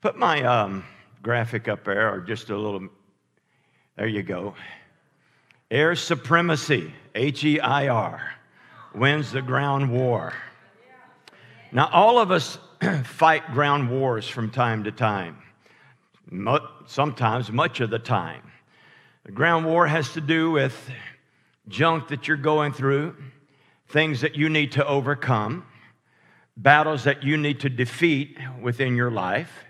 [0.00, 0.84] Put my um,
[1.22, 2.88] graphic up there, or just a little.
[3.96, 4.54] There you go.
[5.70, 8.20] Air supremacy, H E I R,
[8.94, 10.32] wins the ground war.
[11.72, 12.58] Now, all of us
[13.04, 15.38] fight ground wars from time to time,
[16.86, 18.42] sometimes much of the time.
[19.24, 20.90] The ground war has to do with
[21.68, 23.16] junk that you're going through,
[23.88, 25.64] things that you need to overcome,
[26.56, 29.65] battles that you need to defeat within your life.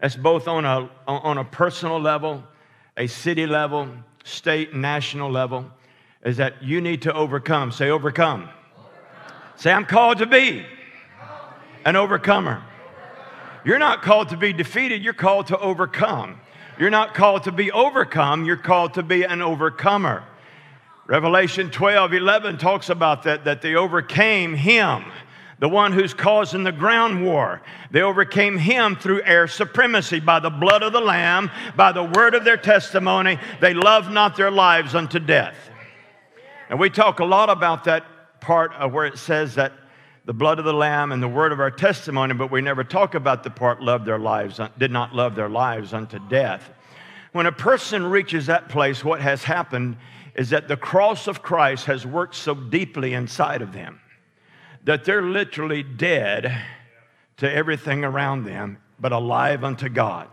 [0.00, 2.42] That's both on a, on a personal level,
[2.96, 3.88] a city level,
[4.24, 5.66] state, national level,
[6.24, 7.70] is that you need to overcome.
[7.70, 8.42] Say, overcome.
[8.42, 9.36] overcome.
[9.56, 10.64] Say, I'm called to be
[11.84, 12.62] an overcomer.
[13.64, 16.40] You're not called to be defeated, you're called to overcome.
[16.78, 20.24] You're not called to be overcome, you're called to be an overcomer.
[21.06, 25.04] Revelation 12 11 talks about that, that they overcame him
[25.60, 27.60] the one who's causing the ground war.
[27.90, 32.34] They overcame him through air supremacy by the blood of the Lamb, by the word
[32.34, 33.38] of their testimony.
[33.60, 35.56] They loved not their lives unto death.
[36.70, 38.04] And we talk a lot about that
[38.40, 39.72] part of where it says that
[40.24, 43.14] the blood of the Lamb and the word of our testimony, but we never talk
[43.14, 46.70] about the part loved their lives, did not love their lives unto death.
[47.32, 49.98] When a person reaches that place, what has happened
[50.34, 54.00] is that the cross of Christ has worked so deeply inside of them
[54.84, 56.62] that they're literally dead
[57.38, 60.28] to everything around them, but alive unto God.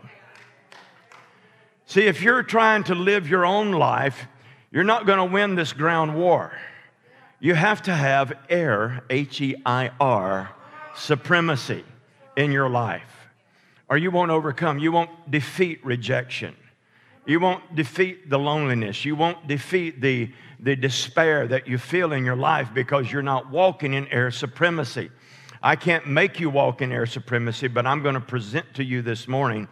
[1.86, 4.26] See, if you're trying to live your own life,
[4.70, 6.52] you're not going to win this ground war.
[7.40, 10.50] You have to have air, H E I R,
[10.96, 11.84] supremacy
[12.36, 13.28] in your life,
[13.88, 14.78] or you won't overcome.
[14.78, 16.54] You won't defeat rejection.
[17.26, 19.04] You won't defeat the loneliness.
[19.04, 23.50] You won't defeat the, the despair that you feel in your life because you're not
[23.50, 25.10] walking in air supremacy.
[25.62, 29.02] I can't make you walk in air supremacy, but I'm going to present to you
[29.02, 29.68] this morning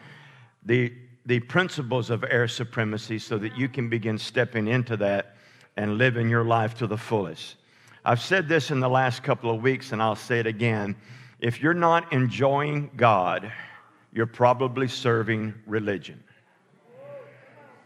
[0.64, 0.92] the,
[1.26, 5.36] the principles of air supremacy so that you can begin stepping into that
[5.76, 7.56] and living your life to the fullest.
[8.04, 10.96] I've said this in the last couple of weeks, and I'll say it again.
[11.40, 13.52] If you're not enjoying God,
[14.12, 16.22] you're probably serving religion.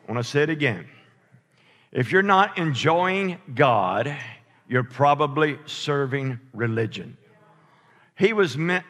[0.06, 0.86] I want to say it again.
[1.92, 4.16] If you're not enjoying God,
[4.68, 7.16] you're probably serving religion.
[8.16, 8.84] He was meant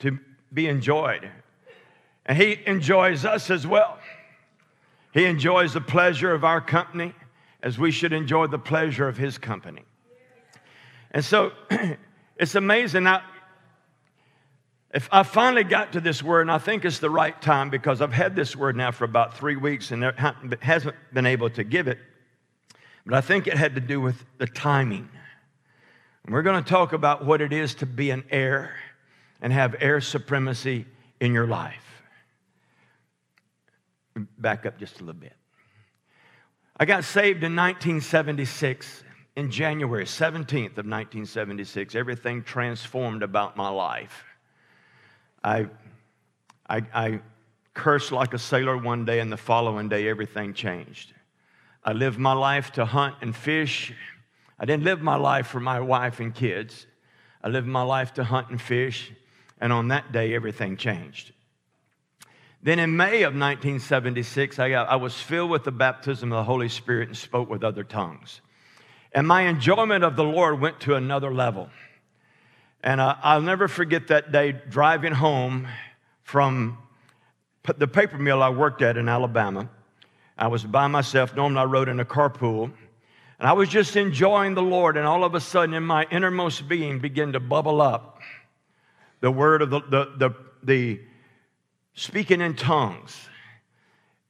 [0.00, 0.18] to
[0.52, 1.28] be enjoyed,
[2.26, 3.98] and He enjoys us as well.
[5.12, 7.14] He enjoys the pleasure of our company
[7.62, 9.84] as we should enjoy the pleasure of His company.
[11.12, 11.52] And so
[12.36, 13.04] it's amazing.
[13.04, 13.22] Now,
[14.94, 18.00] if I finally got to this word, and I think it's the right time because
[18.00, 20.02] I've had this word now for about three weeks and
[20.60, 21.98] hasn't been able to give it,
[23.04, 25.08] but I think it had to do with the timing.
[26.24, 28.74] And we're going to talk about what it is to be an heir
[29.40, 30.86] and have heir supremacy
[31.20, 32.02] in your life.
[34.38, 35.34] Back up just a little bit.
[36.80, 39.04] I got saved in 1976,
[39.36, 41.94] in January 17th of 1976.
[41.94, 44.24] Everything transformed about my life.
[45.48, 45.66] I,
[46.68, 47.20] I, I
[47.72, 51.14] cursed like a sailor one day, and the following day, everything changed.
[51.82, 53.94] I lived my life to hunt and fish.
[54.58, 56.86] I didn't live my life for my wife and kids.
[57.42, 59.10] I lived my life to hunt and fish,
[59.58, 61.32] and on that day, everything changed.
[62.62, 66.44] Then in May of 1976, I, got, I was filled with the baptism of the
[66.44, 68.42] Holy Spirit and spoke with other tongues.
[69.12, 71.70] And my enjoyment of the Lord went to another level.
[72.82, 75.66] And uh, I'll never forget that day driving home
[76.22, 76.78] from
[77.76, 79.68] the paper mill I worked at in Alabama.
[80.36, 81.34] I was by myself.
[81.34, 82.70] Normally, I rode in a carpool.
[83.40, 84.96] And I was just enjoying the Lord.
[84.96, 88.20] And all of a sudden, in my innermost being, began to bubble up
[89.20, 90.30] the word of the, the, the,
[90.62, 91.00] the
[91.94, 93.28] speaking in tongues.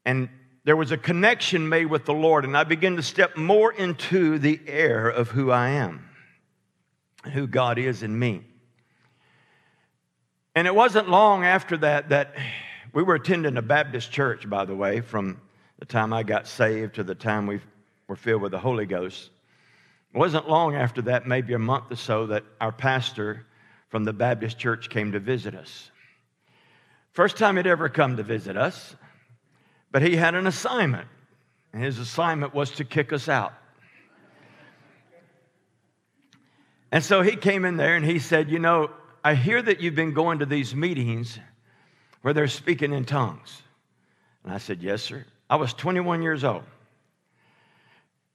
[0.07, 0.31] And
[0.65, 2.47] there was a connection made with the Lord.
[2.47, 6.08] And I began to step more into the air of who I am
[7.29, 8.45] who God is in me.
[10.55, 12.35] And it wasn't long after that that
[12.93, 15.41] we were attending a Baptist church, by the way, from
[15.79, 17.61] the time I got saved to the time we
[18.09, 19.31] were filled with the Holy Ghost.
[20.15, 23.47] It wasn't long after that, maybe a month or so, that our pastor
[23.89, 25.91] from the Baptist church came to visit us.
[27.13, 28.97] First time he'd ever come to visit us,
[29.91, 31.09] but he had an assignment,
[31.73, 33.53] and his assignment was to kick us out.
[36.91, 38.91] And so he came in there and he said, You know,
[39.23, 41.39] I hear that you've been going to these meetings
[42.23, 43.63] where they're speaking in tongues.
[44.45, 45.25] And I said, Yes, sir.
[45.51, 46.65] I was 21 years old.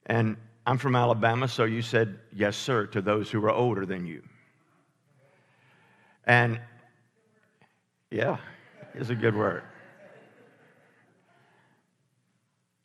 [0.06, 0.36] And
[0.66, 4.22] I'm from Alabama, so you said, Yes, sir, to those who are older than you.
[6.26, 6.60] And
[8.10, 8.38] yeah,
[8.94, 9.62] is a good word.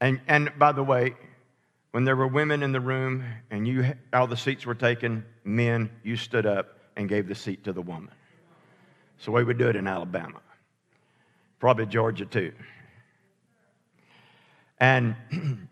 [0.02, 1.16] And, and by the way,
[1.92, 5.90] when there were women in the room and you, all the seats were taken, men,
[6.04, 8.12] you stood up and gave the seat to the woman.
[9.18, 10.40] So we would do it in Alabama,
[11.60, 12.54] probably Georgia too.
[14.80, 15.16] And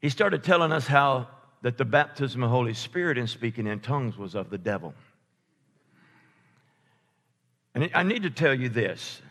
[0.00, 1.28] he started telling us how
[1.62, 4.94] that the baptism of the Holy Spirit and speaking in tongues was of the devil.
[7.74, 9.22] And I need to tell you this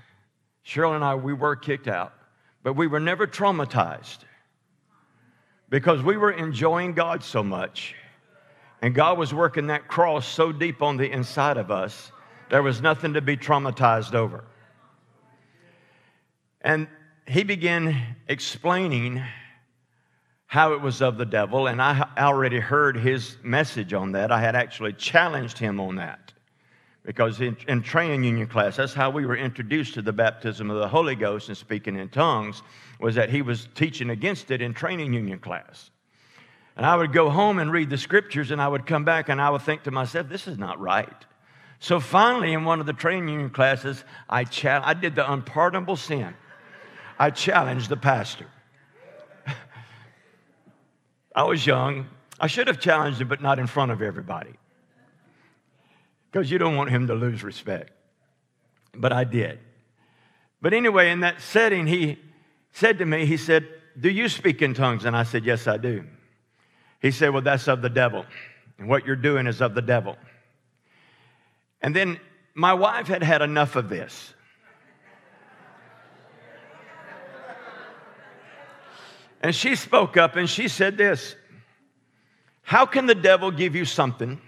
[0.65, 2.13] Cheryl and I, we were kicked out,
[2.63, 4.19] but we were never traumatized
[5.69, 7.95] because we were enjoying God so much.
[8.81, 12.11] And God was working that cross so deep on the inside of us,
[12.49, 14.43] there was nothing to be traumatized over.
[16.61, 16.87] And
[17.27, 19.23] he began explaining
[20.45, 24.31] how it was of the devil, and I already heard his message on that.
[24.31, 26.31] I had actually challenged him on that
[27.07, 30.77] because in, in training union class, that's how we were introduced to the baptism of
[30.77, 32.61] the Holy Ghost and speaking in tongues,
[32.99, 35.89] was that he was teaching against it in training union class.
[36.75, 39.41] And I would go home and read the scriptures, and I would come back and
[39.41, 41.25] I would think to myself, this is not right.
[41.79, 45.95] So finally, in one of the training union classes, I, cha- I did the unpardonable
[45.95, 46.35] sin.
[47.17, 48.47] I challenged the pastor.
[51.33, 52.07] I was young.
[52.37, 54.55] I should have challenged him, but not in front of everybody.
[56.37, 57.89] Because you don't want him to lose respect.
[58.93, 59.57] But I did.
[60.61, 62.19] But anyway, in that setting, he
[62.73, 63.67] said to me, he said,
[63.99, 65.05] Do you speak in tongues?
[65.05, 66.03] And I said, Yes, I do.
[67.01, 68.23] He said, Well, that's of the devil.
[68.77, 70.15] And what you're doing is of the devil.
[71.81, 72.19] And then
[72.53, 74.31] my wife had had enough of this.
[79.41, 81.35] And she spoke up and she said this
[82.61, 84.39] How can the devil give you something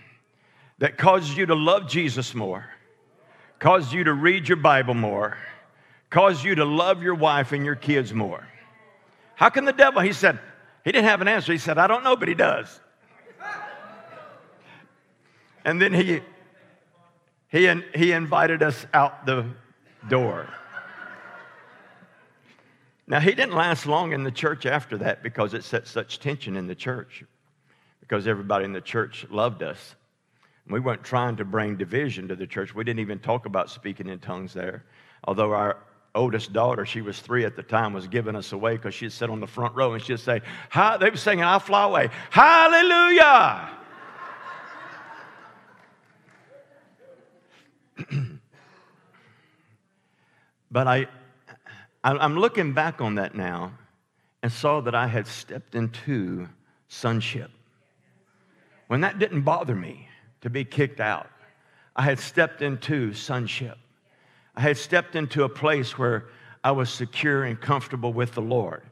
[0.79, 2.65] that causes you to love Jesus more,
[3.59, 5.37] causes you to read your Bible more,
[6.09, 8.47] causes you to love your wife and your kids more?
[9.35, 10.01] How can the devil?
[10.01, 10.39] He said,
[10.83, 11.51] he didn't have an answer.
[11.51, 12.79] He said, I don't know, but he does.
[15.65, 16.21] And then he,
[17.49, 19.45] he, he invited us out the
[20.07, 20.47] door.
[23.07, 26.55] Now, he didn't last long in the church after that because it set such tension
[26.55, 27.23] in the church,
[27.99, 29.95] because everybody in the church loved us.
[30.69, 32.75] We weren't trying to bring division to the church.
[32.75, 34.83] We didn't even talk about speaking in tongues there.
[35.23, 35.77] Although our
[36.13, 39.31] oldest daughter, she was three at the time, was giving us away because she'd sit
[39.31, 42.09] on the front row and she'd say, Hi, they were singing, I'll fly away.
[42.29, 43.71] Hallelujah!
[50.71, 51.07] but I,
[52.03, 53.71] I'm looking back on that now
[54.43, 56.47] and saw that I had stepped into
[56.87, 57.49] sonship.
[58.87, 60.08] When that didn't bother me
[60.41, 61.29] to be kicked out,
[61.95, 63.77] I had stepped into sonship.
[64.55, 66.25] I had stepped into a place where
[66.63, 68.83] I was secure and comfortable with the Lord.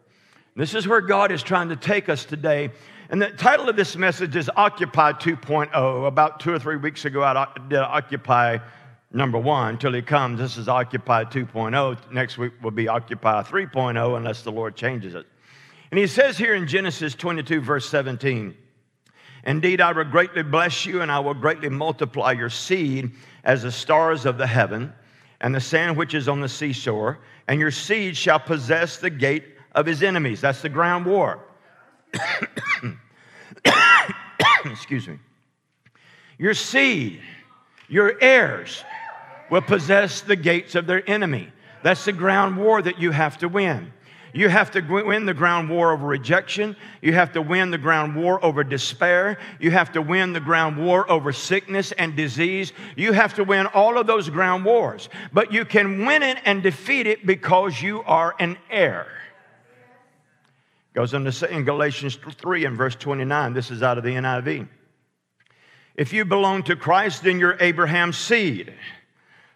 [0.55, 2.71] This is where God is trying to take us today.
[3.09, 6.07] And the title of this message is Occupy 2.0.
[6.07, 8.57] About two or three weeks ago, I did Occupy
[9.13, 10.39] number one until he comes.
[10.39, 12.11] This is Occupy 2.0.
[12.11, 15.25] Next week will be Occupy 3.0 unless the Lord changes it.
[15.91, 18.55] And he says here in Genesis 22, verse 17,
[19.47, 23.11] Indeed, I will greatly bless you, and I will greatly multiply your seed
[23.45, 24.93] as the stars of the heaven
[25.39, 29.45] and the sand which is on the seashore, and your seed shall possess the gate
[29.71, 30.41] of his enemies.
[30.41, 31.39] That's the ground war.
[34.65, 35.17] Excuse me.
[36.37, 37.21] Your seed,
[37.87, 38.83] your heirs,
[39.49, 41.53] will possess the gates of their enemy.
[41.83, 43.93] That's the ground war that you have to win.
[44.33, 46.75] You have to win the ground war over rejection.
[47.01, 49.39] You have to win the ground war over despair.
[49.59, 52.73] You have to win the ground war over sickness and disease.
[52.95, 55.09] You have to win all of those ground wars.
[55.33, 59.07] But you can win it and defeat it because you are an heir.
[60.93, 64.11] Goes on to say in Galatians 3 and verse 29, this is out of the
[64.11, 64.67] NIV.
[65.95, 68.73] If you belong to Christ, then you're Abraham's seed.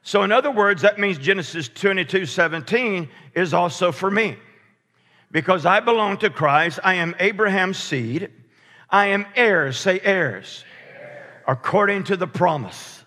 [0.04, 4.38] So, in other words, that means Genesis 22 17 is also for me.
[5.32, 8.30] Because I belong to Christ, I am Abraham's seed,
[8.90, 10.66] I am heirs, say heirs,
[11.48, 13.04] according to the promise.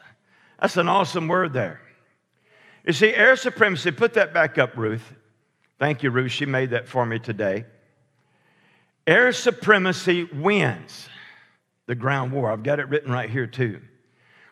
[0.58, 1.82] That's an awesome word there.
[2.86, 5.12] You see, heir supremacy, put that back up, Ruth.
[5.78, 6.32] Thank you, Ruth.
[6.32, 7.66] She made that for me today.
[9.06, 11.08] Heir supremacy wins
[11.86, 12.50] the ground war.
[12.50, 13.82] I've got it written right here, too.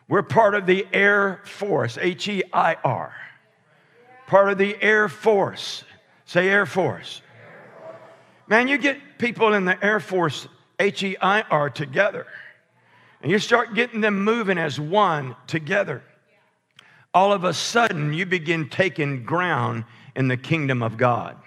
[0.07, 3.15] We're part of the Air Force, H E I R.
[4.27, 5.83] Part of the Air Force.
[6.25, 7.22] Say Air Force.
[8.47, 10.47] Man, you get people in the Air Force,
[10.79, 12.27] H E I R, together,
[13.21, 16.03] and you start getting them moving as one together.
[17.13, 19.85] all of a sudden you begin taking ground
[20.15, 21.37] in the kingdom of God.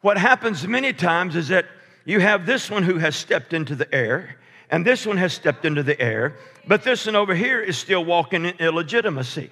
[0.00, 1.66] What happens many times is that
[2.04, 4.36] you have this one who has stepped into the air,
[4.70, 8.04] and this one has stepped into the air, but this one over here is still
[8.04, 9.50] walking in illegitimacy.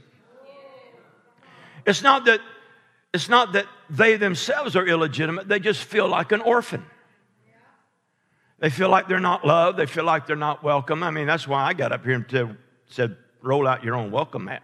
[1.87, 2.41] It's not that
[3.15, 6.85] it's not that they themselves are illegitimate, they just feel like an orphan.
[8.59, 11.03] They feel like they're not loved, they feel like they're not welcome.
[11.03, 12.57] I mean, that's why I got up here and
[12.87, 14.63] said, roll out your own welcome mat.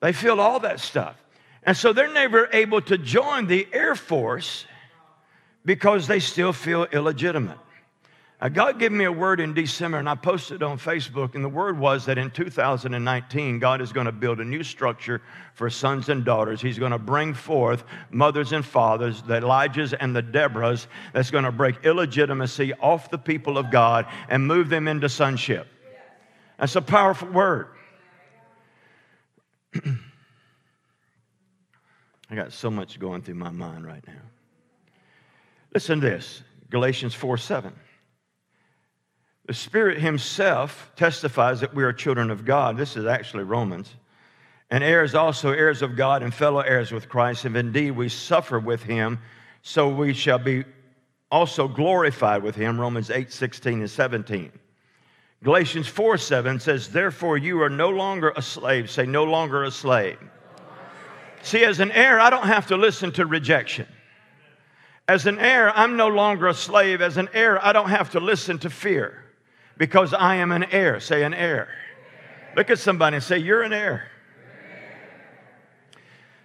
[0.00, 1.16] They feel all that stuff.
[1.64, 4.64] And so they're never able to join the Air Force
[5.64, 7.58] because they still feel illegitimate.
[8.50, 11.78] God gave me a word in December, and I posted on Facebook, and the word
[11.78, 15.22] was that in 2019, God is going to build a new structure
[15.54, 16.60] for sons and daughters.
[16.60, 21.44] He's going to bring forth mothers and fathers, the Elijahs and the Deborahs, that's going
[21.44, 25.66] to break illegitimacy off the people of God and move them into sonship.
[26.58, 27.68] That's a powerful word.
[29.74, 29.80] I
[32.34, 34.20] got so much going through my mind right now.
[35.72, 37.72] Listen to this Galatians 4 7.
[39.46, 42.78] The Spirit Himself testifies that we are children of God.
[42.78, 43.94] This is actually Romans.
[44.70, 47.44] And heirs also, heirs of God and fellow heirs with Christ.
[47.44, 49.18] If indeed we suffer with Him,
[49.60, 50.64] so we shall be
[51.30, 52.80] also glorified with Him.
[52.80, 54.50] Romans 8 16 and 17.
[55.42, 58.90] Galatians 4 7 says, Therefore you are no longer a slave.
[58.90, 60.18] Say, no longer a slave.
[61.42, 63.86] See, as an heir, I don't have to listen to rejection.
[65.06, 67.02] As an heir, I'm no longer a slave.
[67.02, 69.23] As an heir, I don't have to listen to fear
[69.76, 71.00] because I am an heir.
[71.00, 71.68] Say, an heir.
[72.56, 74.08] Look at somebody and say, You're an heir.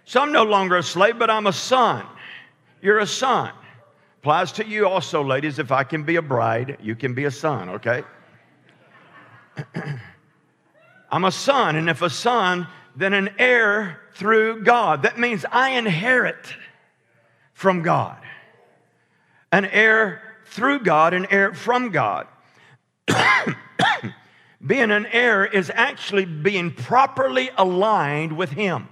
[0.04, 2.04] So I'm no longer a slave, but I'm a son.
[2.82, 3.52] You're a son.
[4.18, 5.58] Applies to you also, ladies.
[5.58, 8.02] If I can be a bride, you can be a son, okay?
[11.12, 15.02] I'm a son, and if a son, then an heir through God.
[15.02, 16.54] That means I inherit
[17.54, 18.18] from God.
[19.52, 22.26] An heir through God, an heir from God.
[24.66, 28.88] being an heir is actually being properly aligned with Him.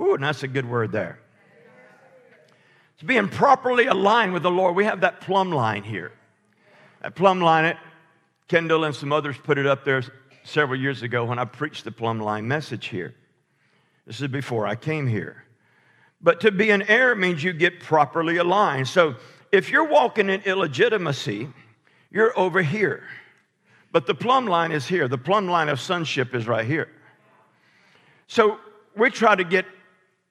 [0.00, 1.18] Ooh, and that's a good word there.
[2.94, 4.76] It's being properly aligned with the Lord.
[4.76, 6.12] We have that plumb line here.
[7.02, 7.76] That plumb line, it,
[8.48, 10.02] Kendall and some others put it up there
[10.44, 13.14] several years ago when I preached the plumb line message here.
[14.06, 15.44] This is before I came here.
[16.20, 18.88] But to be an heir means you get properly aligned.
[18.88, 19.14] So
[19.52, 21.48] if you're walking in illegitimacy,
[22.10, 23.02] you're over here.
[23.92, 25.08] But the plumb line is here.
[25.08, 26.88] The plumb line of sonship is right here.
[28.26, 28.58] So
[28.96, 29.66] we try to get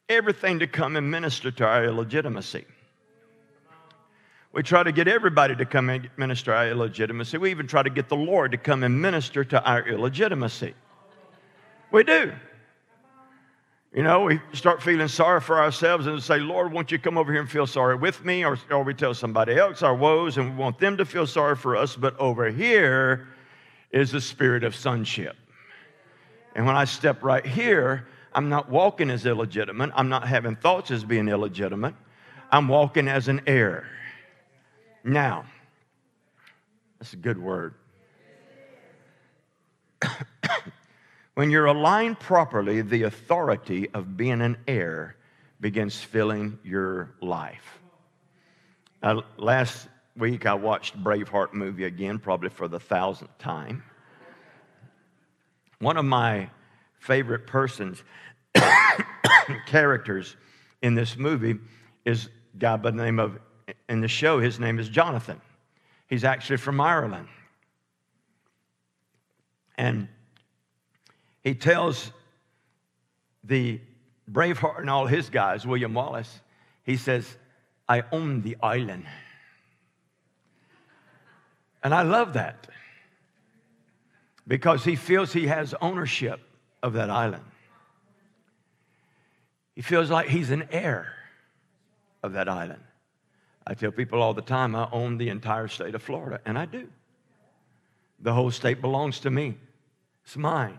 [0.07, 2.65] everything to come and minister to our illegitimacy.
[4.51, 7.37] We try to get everybody to come and minister our illegitimacy.
[7.37, 10.73] We even try to get the Lord to come and minister to our illegitimacy.
[11.91, 12.33] We do.
[13.93, 17.31] You know, we start feeling sorry for ourselves and say, Lord, won't you come over
[17.31, 18.45] here and feel sorry with me?
[18.45, 21.55] Or, or we tell somebody else our woes and we want them to feel sorry
[21.55, 21.95] for us.
[21.95, 23.27] But over here
[23.91, 25.35] is the spirit of sonship.
[26.55, 29.89] And when I step right here, I'm not walking as illegitimate.
[29.95, 31.95] I'm not having thoughts as being illegitimate.
[32.51, 33.87] I'm walking as an heir.
[35.03, 35.45] Now,
[36.99, 37.73] that's a good word.
[41.39, 45.15] When you're aligned properly, the authority of being an heir
[45.61, 47.79] begins filling your life.
[49.01, 53.83] Uh, last week, I watched Braveheart movie again, probably for the thousandth time.
[55.79, 56.49] One of my
[56.99, 58.03] favorite persons,
[59.65, 60.35] characters
[60.81, 61.57] in this movie
[62.03, 63.39] is a guy by the name of,
[63.87, 65.39] in the show, his name is Jonathan.
[66.09, 67.29] He's actually from Ireland.
[69.77, 70.09] And
[71.49, 72.11] he tells
[73.43, 73.81] the
[74.31, 76.41] Braveheart and all his guys, William Wallace,
[76.83, 77.25] he says,
[77.87, 79.07] I own the island.
[81.83, 82.67] And I love that
[84.47, 86.39] because he feels he has ownership
[86.83, 87.45] of that island.
[89.73, 91.11] He feels like he's an heir
[92.21, 92.83] of that island.
[93.65, 96.67] I tell people all the time I own the entire state of Florida, and I
[96.67, 96.87] do.
[98.19, 99.57] The whole state belongs to me,
[100.23, 100.77] it's mine.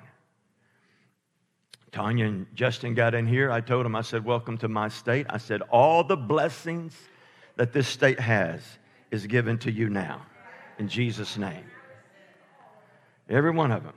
[1.93, 3.51] Tanya and Justin got in here.
[3.51, 5.27] I told them, I said, Welcome to my state.
[5.29, 6.97] I said, All the blessings
[7.57, 8.63] that this state has
[9.11, 10.23] is given to you now
[10.79, 11.65] in Jesus' name.
[13.29, 13.95] Every one of them.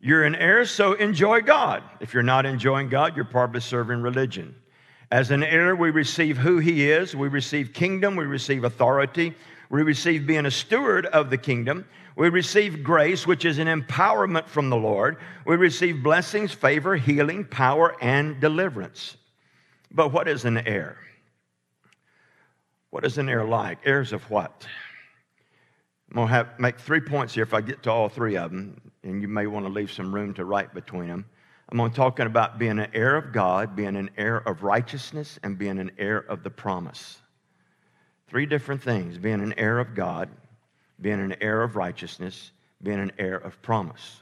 [0.00, 1.82] You're an heir, so enjoy God.
[2.00, 4.54] If you're not enjoying God, you're probably serving religion.
[5.10, 9.34] As an heir, we receive who He is, we receive kingdom, we receive authority,
[9.74, 11.84] We receive being a steward of the kingdom.
[12.14, 15.16] We receive grace, which is an empowerment from the Lord.
[15.44, 19.16] We receive blessings, favor, healing, power, and deliverance.
[19.90, 20.96] But what is an heir?
[22.90, 23.80] What is an heir like?
[23.84, 24.64] Heirs of what?
[26.10, 28.52] I'm going to have, make three points here if I get to all three of
[28.52, 31.24] them, and you may want to leave some room to write between them.
[31.68, 35.58] I'm to talking about being an heir of God, being an heir of righteousness, and
[35.58, 37.18] being an heir of the promise.
[38.28, 40.28] Three different things being an heir of God,
[41.00, 42.52] being an heir of righteousness,
[42.82, 44.20] being an heir of promise.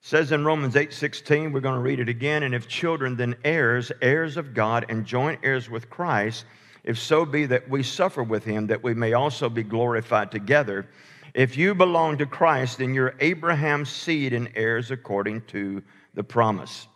[0.00, 3.36] It says in Romans 8:16, we're going to read it again, and if children, then
[3.44, 6.44] heirs, heirs of God, and joint heirs with Christ,
[6.84, 10.88] if so be that we suffer with him, that we may also be glorified together.
[11.34, 15.82] If you belong to Christ, then you're Abraham's seed and heirs according to
[16.14, 16.88] the promise.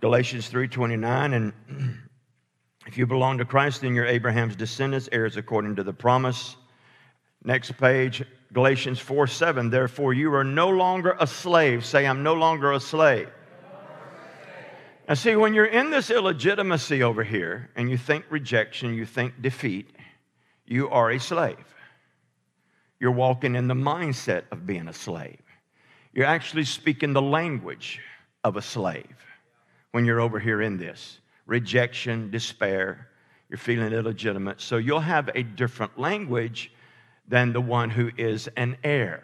[0.00, 1.52] Galatians 3:29 and
[2.86, 6.56] if you belong to Christ, then you're Abraham's descendants, heirs according to the promise.
[7.44, 9.70] Next page, Galatians 4 7.
[9.70, 11.84] Therefore, you are no longer a slave.
[11.84, 13.28] Say, I'm no longer a slave.
[15.08, 19.42] Now, see, when you're in this illegitimacy over here and you think rejection, you think
[19.42, 19.90] defeat,
[20.64, 21.56] you are a slave.
[23.00, 25.40] You're walking in the mindset of being a slave.
[26.12, 28.00] You're actually speaking the language
[28.44, 29.16] of a slave
[29.90, 31.18] when you're over here in this
[31.52, 33.08] rejection, despair,
[33.50, 34.58] you're feeling illegitimate.
[34.58, 36.72] So you'll have a different language
[37.28, 39.22] than the one who is an heir.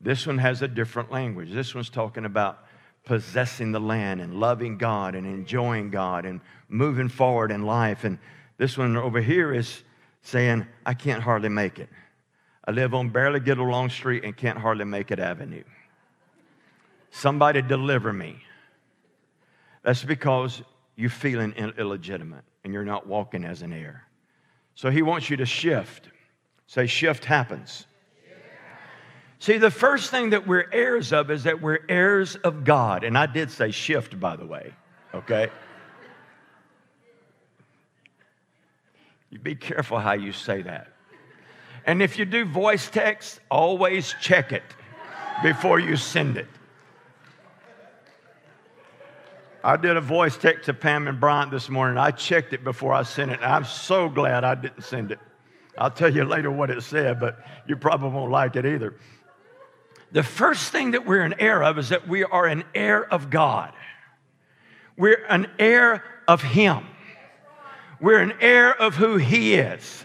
[0.00, 1.52] This one has a different language.
[1.52, 2.58] This one's talking about
[3.04, 8.02] possessing the land and loving God and enjoying God and moving forward in life.
[8.02, 8.18] And
[8.58, 9.84] this one over here is
[10.22, 11.88] saying, I can't hardly make it.
[12.64, 15.62] I live on barely get along street and can't hardly make it avenue.
[17.12, 18.43] Somebody deliver me.
[19.84, 20.62] That's because
[20.96, 24.04] you're feeling illegitimate and you're not walking as an heir.
[24.74, 26.08] So he wants you to shift.
[26.66, 27.86] Say, shift happens.
[29.38, 33.04] See, the first thing that we're heirs of is that we're heirs of God.
[33.04, 34.72] And I did say shift, by the way,
[35.14, 35.50] okay?
[39.28, 40.88] You be careful how you say that.
[41.84, 44.62] And if you do voice text, always check it
[45.42, 46.48] before you send it.
[49.64, 51.96] I did a voice text to Pam and Bryant this morning.
[51.96, 53.40] I checked it before I sent it.
[53.40, 55.18] I'm so glad I didn't send it.
[55.78, 58.94] I'll tell you later what it said, but you probably won't like it either.
[60.12, 63.30] The first thing that we're an heir of is that we are an heir of
[63.30, 63.72] God.
[64.98, 66.84] We're an heir of Him.
[68.02, 70.04] We're an heir of who He is.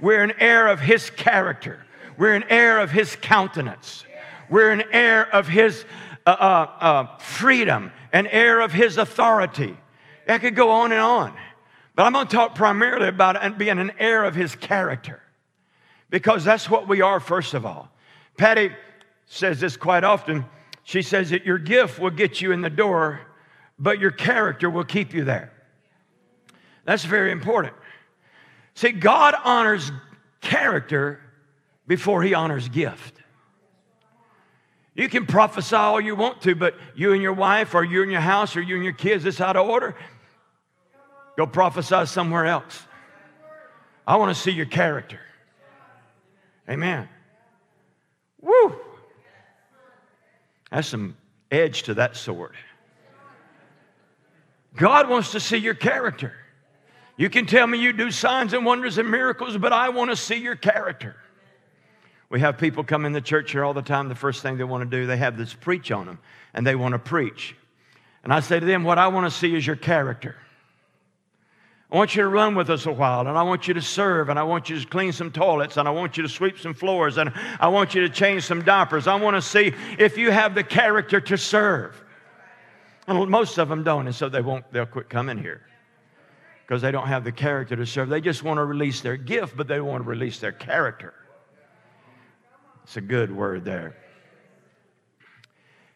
[0.00, 1.84] We're an heir of His character.
[2.16, 4.06] We're an heir of His countenance.
[4.48, 5.84] We're an heir of His
[6.30, 9.76] uh, uh, freedom, an heir of His authority.
[10.26, 11.34] I could go on and on.
[11.94, 15.20] But I'm going to talk primarily about being an heir of His character
[16.10, 17.88] because that's what we are, first of all.
[18.36, 18.70] Patty
[19.26, 20.44] says this quite often.
[20.84, 23.20] She says that your gift will get you in the door,
[23.78, 25.52] but your character will keep you there.
[26.84, 27.74] That's very important.
[28.74, 29.90] See, God honors
[30.40, 31.20] character
[31.86, 33.20] before he honors gift.
[34.94, 38.12] You can prophesy all you want to, but you and your wife, or you and
[38.12, 39.96] your house, or you and your kids, it's out of order.
[41.36, 42.80] Go prophesy somewhere else.
[44.06, 45.18] I want to see your character.
[46.68, 47.08] Amen.
[48.40, 48.76] Woo!
[50.70, 51.16] That's some
[51.50, 52.54] edge to that sword.
[54.76, 56.32] God wants to see your character.
[57.16, 60.16] You can tell me you do signs and wonders and miracles, but I want to
[60.16, 61.16] see your character.
[62.34, 64.08] We have people come in the church here all the time.
[64.08, 66.18] The first thing they want to do, they have this preach on them,
[66.52, 67.54] and they want to preach.
[68.24, 70.34] And I say to them, What I want to see is your character.
[71.92, 74.30] I want you to run with us a while, and I want you to serve,
[74.30, 76.74] and I want you to clean some toilets, and I want you to sweep some
[76.74, 79.06] floors, and I want you to change some diapers.
[79.06, 82.02] I want to see if you have the character to serve.
[83.06, 85.60] And most of them don't, and so they won't, they'll quit coming here
[86.66, 88.08] because they don't have the character to serve.
[88.08, 91.14] They just want to release their gift, but they want to release their character.
[92.84, 93.96] It's a good word there.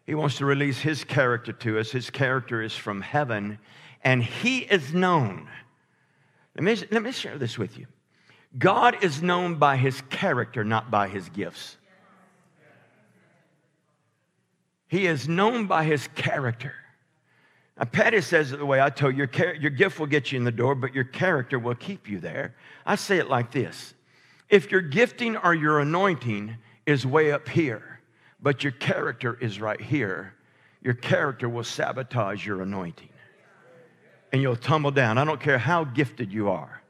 [0.06, 1.90] He wants to release his character to us.
[1.90, 3.58] His character is from heaven,
[4.02, 5.48] and he is known.
[6.56, 7.86] Let me, let me share this with you.
[8.56, 11.76] God is known by his character, not by his gifts.
[14.88, 16.72] He is known by his character.
[17.76, 20.38] Now, Patty says it the way I told you your, your gift will get you
[20.38, 22.54] in the door, but your character will keep you there.
[22.86, 23.92] I say it like this
[24.48, 26.56] If your gifting or your anointing
[26.88, 28.00] is way up here,
[28.40, 30.32] but your character is right here,
[30.80, 33.10] your character will sabotage your anointing
[34.32, 35.18] and you'll tumble down.
[35.18, 36.80] I don't care how gifted you are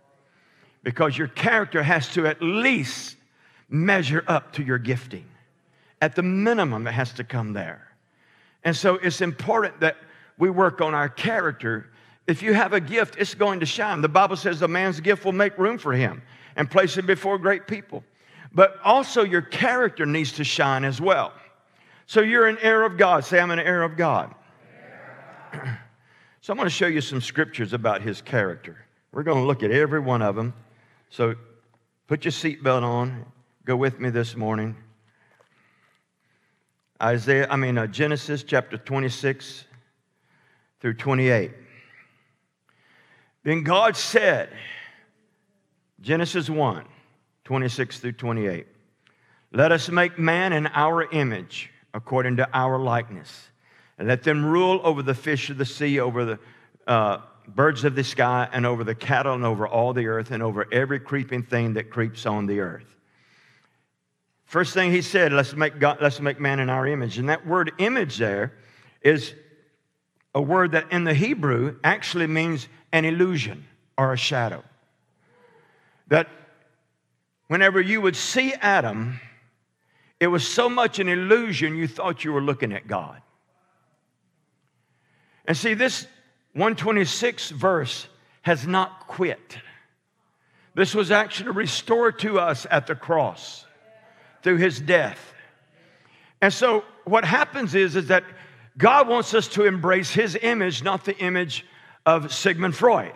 [0.84, 3.16] because your character has to at least
[3.68, 5.26] measure up to your gifting.
[6.00, 7.88] At the minimum, it has to come there.
[8.62, 9.96] And so it's important that
[10.38, 11.90] we work on our character.
[12.28, 14.00] If you have a gift, it's going to shine.
[14.00, 16.22] The Bible says a man's gift will make room for him
[16.54, 18.04] and place him before great people.
[18.58, 21.32] But also, your character needs to shine as well.
[22.06, 23.24] So you're an heir of God.
[23.24, 24.34] Say, I'm an heir of God.
[26.40, 28.84] so I'm going to show you some scriptures about his character.
[29.12, 30.54] We're going to look at every one of them.
[31.08, 31.36] So
[32.08, 33.26] put your seatbelt on.
[33.64, 34.74] Go with me this morning.
[37.00, 39.66] Isaiah, I mean, uh, Genesis chapter 26
[40.80, 41.52] through 28.
[43.44, 44.48] Then God said,
[46.00, 46.84] Genesis 1,
[47.48, 48.66] 26 through 28,
[49.52, 53.48] let us make man in our image, according to our likeness,
[53.96, 56.38] and let them rule over the fish of the sea, over the
[56.86, 60.42] uh, birds of the sky, and over the cattle, and over all the earth, and
[60.42, 62.84] over every creeping thing that creeps on the earth.
[64.44, 67.16] First thing he said, let's make, God, let's make man in our image.
[67.16, 68.52] And that word image there
[69.00, 69.32] is
[70.34, 74.62] a word that in the Hebrew actually means an illusion or a shadow.
[76.08, 76.28] That
[77.48, 79.20] whenever you would see Adam,
[80.20, 83.20] it was so much an illusion you thought you were looking at God.
[85.44, 86.06] And see, this
[86.52, 88.06] 126 verse
[88.42, 89.58] has not quit.
[90.74, 93.64] This was actually restored to us at the cross
[94.42, 95.18] through his death.
[96.40, 98.24] And so what happens is, is that
[98.76, 101.66] God wants us to embrace his image, not the image
[102.06, 103.12] of Sigmund Freud.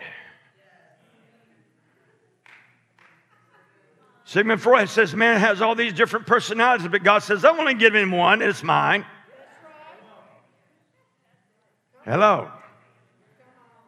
[4.25, 8.03] Sigmund Freud says man has all these different personalities, but God says, I'm only giving
[8.03, 9.05] him one, it's mine.
[12.05, 12.49] Hello.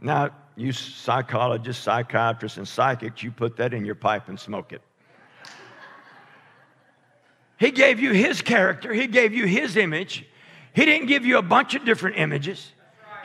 [0.02, 4.82] Now, you psychologists, psychiatrists, and psychics, you put that in your pipe and smoke it.
[7.58, 10.26] He gave you His character, He gave you His image.
[10.74, 12.72] He didn't give you a bunch of different images.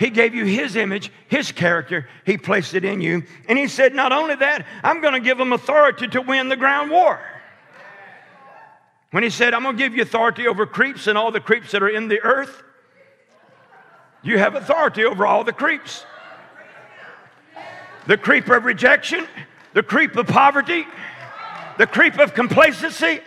[0.01, 2.09] He gave you His image, His character.
[2.25, 3.23] He placed it in you.
[3.47, 6.57] And He said, Not only that, I'm going to give them authority to win the
[6.57, 7.21] ground war.
[9.11, 11.73] When He said, I'm going to give you authority over creeps and all the creeps
[11.73, 12.63] that are in the earth,
[14.23, 16.07] you have authority over all the creeps.
[18.07, 19.27] The creep of rejection,
[19.75, 20.87] the creep of poverty,
[21.77, 23.21] the creep of complacency,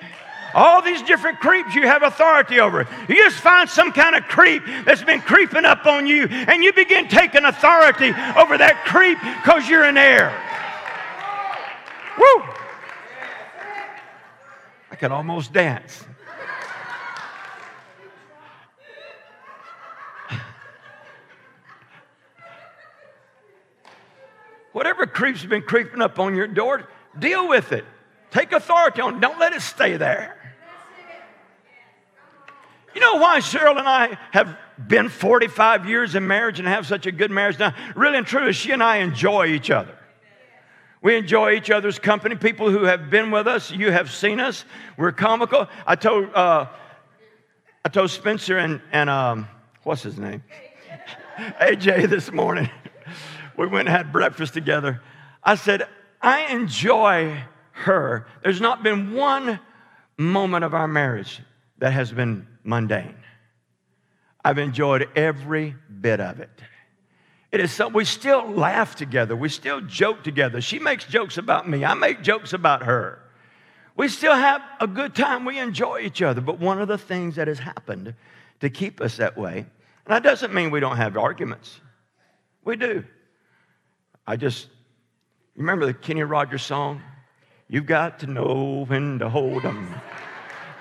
[0.54, 2.88] all these different creeps you have authority over.
[3.08, 6.74] You just find some kind of creep that's been creeping up on you, and you
[6.74, 10.30] begin taking authority over that creep because you're an heir.
[12.18, 12.44] Woo!
[14.92, 16.04] I can almost dance.
[24.72, 26.88] Whatever creep's been creeping up on your door,
[27.18, 27.86] deal with it.
[28.32, 29.22] Take authority on it.
[29.22, 30.43] Don't let it stay there.
[32.94, 37.06] You know why Cheryl and I have been 45 years in marriage and have such
[37.06, 37.74] a good marriage now?
[37.96, 39.98] Really and truly, she and I enjoy each other.
[41.02, 42.36] We enjoy each other's company.
[42.36, 44.64] People who have been with us, you have seen us.
[44.98, 45.68] We're comical.
[45.86, 46.68] I told, uh,
[47.84, 49.48] I told Spencer and, and um,
[49.84, 50.44] what's his name?
[51.38, 52.70] AJ this morning.
[53.56, 55.00] We went and had breakfast together.
[55.44, 55.88] I said,
[56.20, 58.26] I enjoy her.
[58.42, 59.60] There's not been one
[60.18, 61.40] moment of our marriage
[61.78, 63.16] that has been mundane.
[64.44, 66.50] I've enjoyed every bit of it.
[67.52, 69.36] It is so we still laugh together.
[69.36, 70.60] We still joke together.
[70.60, 71.86] She makes jokes about me.
[71.86, 73.20] I make jokes about her.
[73.96, 75.46] We still have a good time.
[75.46, 76.42] We enjoy each other.
[76.42, 78.16] But one of the things that has happened
[78.60, 79.68] to keep us that way, and
[80.08, 81.80] that doesn't mean we don't have arguments.
[82.66, 83.04] We do.
[84.26, 84.68] I just
[85.56, 87.02] remember the Kenny Rogers song?
[87.70, 89.94] You've got to know when to Hold 'em,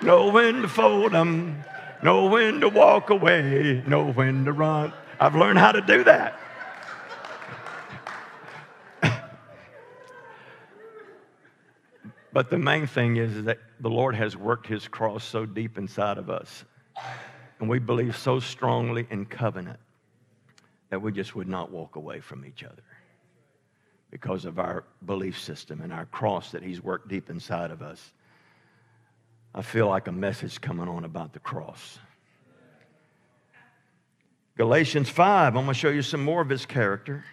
[0.01, 1.63] know when to fold them,
[2.03, 4.93] know when to walk away, know when to run.
[5.19, 6.39] I've learned how to do that.
[12.33, 15.77] but the main thing is, is that the Lord has worked his cross so deep
[15.77, 16.65] inside of us.
[17.59, 19.79] And we believe so strongly in covenant
[20.89, 22.83] that we just would not walk away from each other
[24.11, 28.13] because of our belief system and our cross that he's worked deep inside of us.
[29.55, 31.99] I feel like a message coming on about the cross.
[34.57, 37.23] Galatians 5, I'm going to show you some more of his character.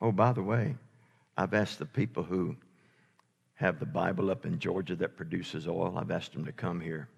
[0.00, 0.76] Oh, by the way,
[1.36, 2.56] I've asked the people who
[3.54, 7.08] have the Bible up in Georgia that produces oil, I've asked them to come here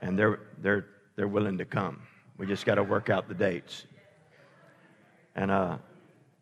[0.00, 2.02] And they're, they're, they're willing to come.
[2.36, 3.86] We just got to work out the dates.
[5.36, 5.78] And uh,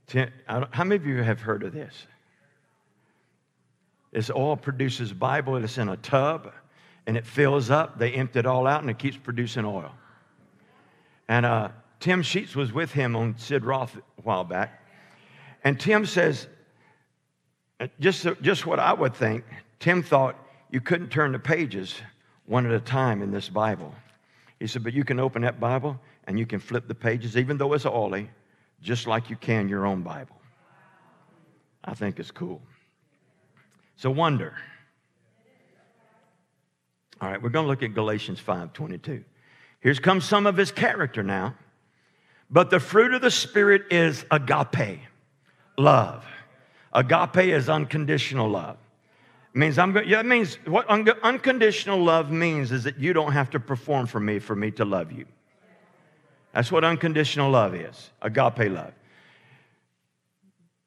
[0.07, 2.07] ten, how many of you have heard of this?
[4.13, 5.57] This oil produces Bible.
[5.57, 6.53] It's in a tub,
[7.07, 7.99] and it fills up.
[7.99, 9.91] They empty it all out, and it keeps producing oil.
[11.29, 11.69] And uh,
[12.01, 14.83] Tim Sheets was with him on Sid Roth a while back,
[15.65, 16.49] and Tim says,
[17.81, 19.45] uh, just just what I would think.
[19.79, 20.37] Tim thought
[20.71, 21.95] you couldn't turn the pages
[22.47, 23.95] one at a time in this Bible.
[24.63, 27.59] He said, but you can open that Bible and you can flip the pages, even
[27.59, 28.31] though it's oily,
[28.81, 30.37] just like you can your own Bible.
[31.85, 32.63] I think it's cool.
[33.97, 34.55] It's a wonder.
[37.21, 39.25] All right, we're going to look at Galatians 5:22.
[39.81, 41.57] Here's comes some of his character now.
[42.49, 45.01] But the fruit of the Spirit is agape,
[45.77, 46.25] love.
[46.93, 48.77] Agape is unconditional love.
[49.55, 50.09] It means I'm going.
[50.09, 54.07] Yeah, it means what un- unconditional love means is that you don't have to perform
[54.07, 55.27] for me for me to love you.
[56.53, 58.11] That's what unconditional love is.
[58.23, 58.93] Agape love.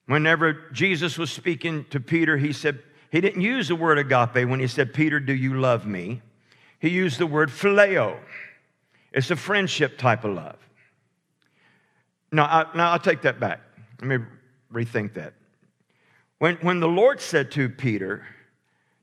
[0.07, 2.79] Whenever Jesus was speaking to Peter, he said
[3.11, 6.21] he didn't use the word agape when he said, "Peter, do you love me?"
[6.79, 8.17] He used the word phileo.
[9.11, 10.57] It's a friendship type of love.
[12.31, 13.61] Now, I, I'll take that back.
[14.01, 14.25] Let me
[14.73, 15.33] rethink that.
[16.39, 18.25] When, when the Lord said to Peter,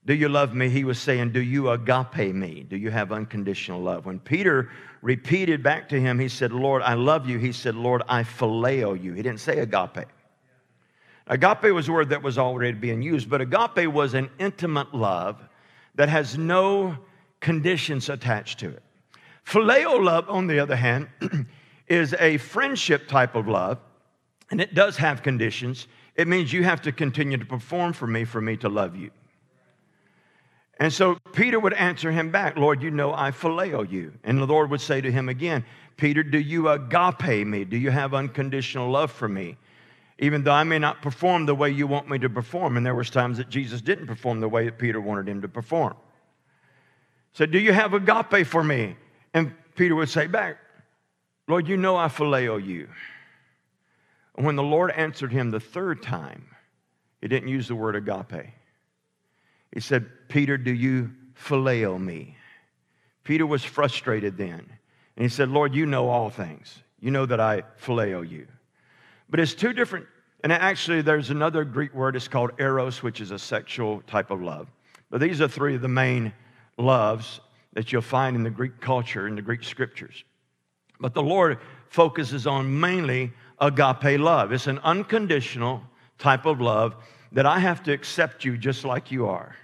[0.04, 0.68] do you love me?
[0.68, 2.66] He was saying, Do you agape me?
[2.68, 4.04] Do you have unconditional love?
[4.04, 4.68] When Peter
[5.00, 7.38] repeated back to him, he said, Lord, I love you.
[7.38, 9.12] He said, Lord, I phileo you.
[9.12, 10.08] He didn't say agape.
[11.28, 15.40] Agape was a word that was already being used, but agape was an intimate love
[15.94, 16.96] that has no
[17.40, 18.82] conditions attached to it.
[19.46, 21.08] Phileo love, on the other hand,
[21.86, 23.78] is a friendship type of love,
[24.50, 25.86] and it does have conditions.
[26.16, 29.10] It means you have to continue to perform for me for me to love you.
[30.78, 34.12] And so Peter would answer him back, Lord, you know I phileo you.
[34.24, 35.64] And the Lord would say to him again,
[35.96, 37.64] Peter, do you agape me?
[37.64, 39.56] Do you have unconditional love for me?
[40.18, 42.76] Even though I may not perform the way you want me to perform.
[42.76, 45.48] And there was times that Jesus didn't perform the way that Peter wanted him to
[45.48, 45.94] perform.
[47.32, 48.96] So do you have agape for me?
[49.34, 50.58] And Peter would say back,
[51.48, 52.88] Lord, you know I phileo you.
[54.36, 56.46] And when the Lord answered him the third time,
[57.20, 58.52] he didn't use the word agape.
[59.72, 62.36] He said, Peter, do you phileo me?
[63.24, 64.60] Peter was frustrated then.
[65.16, 66.82] And he said, Lord, you know all things.
[67.00, 68.46] You know that I phileo you.
[69.28, 70.06] But it's two different,
[70.42, 74.42] and actually, there's another Greek word, it's called eros, which is a sexual type of
[74.42, 74.68] love.
[75.10, 76.32] But these are three of the main
[76.76, 77.40] loves
[77.72, 80.24] that you'll find in the Greek culture, in the Greek scriptures.
[81.00, 81.58] But the Lord
[81.88, 84.52] focuses on mainly agape love.
[84.52, 85.82] It's an unconditional
[86.18, 86.96] type of love
[87.32, 89.56] that I have to accept you just like you are,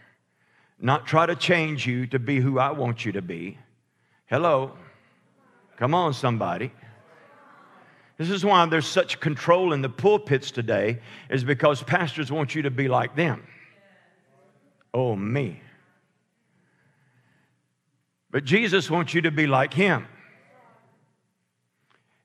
[0.81, 3.59] not try to change you to be who I want you to be.
[4.27, 4.73] Hello.
[5.77, 6.73] Come on, somebody.
[8.17, 10.99] This is why there's such control in the pulpits today,
[11.31, 13.47] is because pastors want you to be like them.
[14.93, 15.63] Oh, me.
[18.31, 20.07] But Jesus wants you to be like him.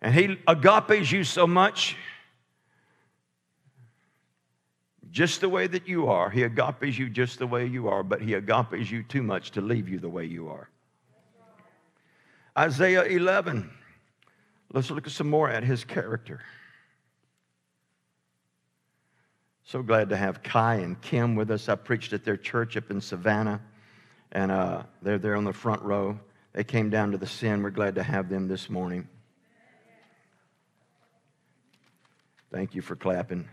[0.02, 1.96] And he agapes you so much
[5.14, 6.30] just the way that you are.
[6.32, 9.62] He agapes you just the way you are, but he agapes you too much to
[9.62, 10.70] leave you the way you are.
[12.58, 13.70] Isaiah 11.
[14.74, 16.42] Let's look some more at his character.
[19.66, 21.70] So glad to have Kai and Kim with us.
[21.70, 23.62] I preached at their church up in Savannah,
[24.32, 26.20] and uh, they're there on the front row.
[26.54, 27.62] They came down to the sin.
[27.62, 29.08] We're glad to have them this morning.
[32.52, 33.48] Thank you for clapping.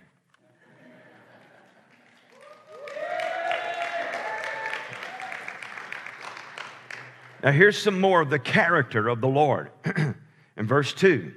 [7.42, 9.70] Now, here's some more of the character of the Lord.
[10.56, 11.32] In verse 2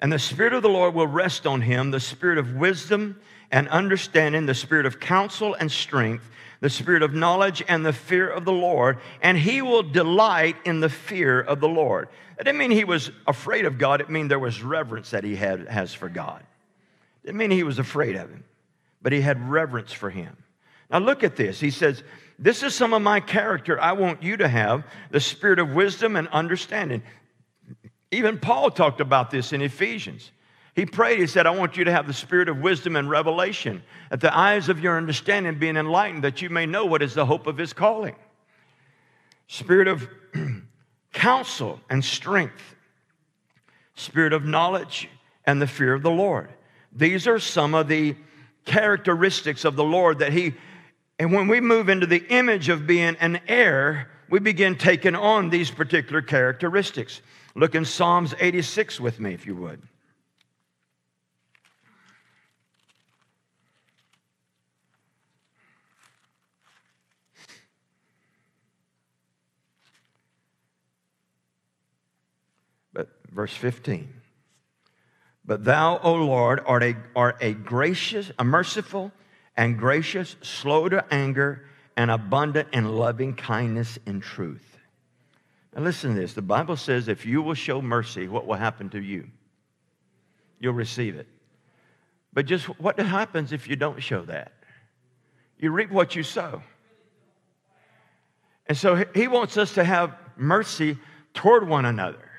[0.00, 3.68] And the Spirit of the Lord will rest on him the Spirit of wisdom and
[3.68, 8.44] understanding, the Spirit of counsel and strength, the Spirit of knowledge and the fear of
[8.44, 12.08] the Lord, and he will delight in the fear of the Lord.
[12.36, 15.36] That didn't mean he was afraid of God, it meant there was reverence that he
[15.36, 16.42] had, has for God.
[17.22, 18.44] It didn't mean he was afraid of him,
[19.02, 20.36] but he had reverence for him.
[20.90, 21.60] Now, look at this.
[21.60, 22.02] He says,
[22.40, 26.16] this is some of my character I want you to have the spirit of wisdom
[26.16, 27.02] and understanding.
[28.10, 30.30] Even Paul talked about this in Ephesians.
[30.74, 33.82] He prayed, he said, I want you to have the spirit of wisdom and revelation,
[34.08, 37.26] that the eyes of your understanding being enlightened, that you may know what is the
[37.26, 38.16] hope of his calling.
[39.46, 40.08] Spirit of
[41.12, 42.74] counsel and strength,
[43.96, 45.10] spirit of knowledge
[45.44, 46.48] and the fear of the Lord.
[46.90, 48.16] These are some of the
[48.64, 50.54] characteristics of the Lord that he
[51.20, 55.50] and when we move into the image of being an heir, we begin taking on
[55.50, 57.20] these particular characteristics.
[57.54, 59.82] Look in Psalms 86 with me, if you would.
[72.94, 74.08] But verse 15.
[75.44, 79.12] But thou, O Lord, art a, art a gracious, a merciful
[79.60, 84.78] and gracious, slow to anger, and abundant in loving kindness and truth.
[85.76, 86.32] Now, listen to this.
[86.32, 89.28] The Bible says if you will show mercy, what will happen to you?
[90.60, 91.26] You'll receive it.
[92.32, 94.52] But just what happens if you don't show that?
[95.58, 96.62] You reap what you sow.
[98.66, 100.96] And so he wants us to have mercy
[101.34, 102.30] toward one another.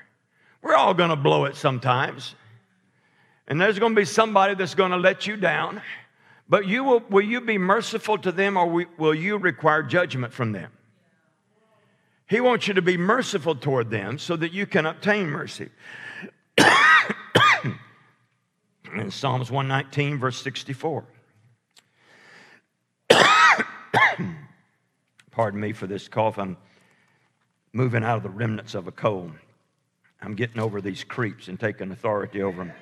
[0.60, 2.34] We're all going to blow it sometimes.
[3.46, 5.82] And there's going to be somebody that's going to let you down.
[6.52, 10.52] But you will, will you be merciful to them or will you require judgment from
[10.52, 10.70] them?
[12.28, 15.70] He wants you to be merciful toward them so that you can obtain mercy.
[18.94, 21.06] In Psalms 119, verse 64.
[25.30, 26.38] Pardon me for this cough.
[26.38, 26.58] I'm
[27.72, 29.32] moving out of the remnants of a cold.
[30.20, 32.74] I'm getting over these creeps and taking authority over them.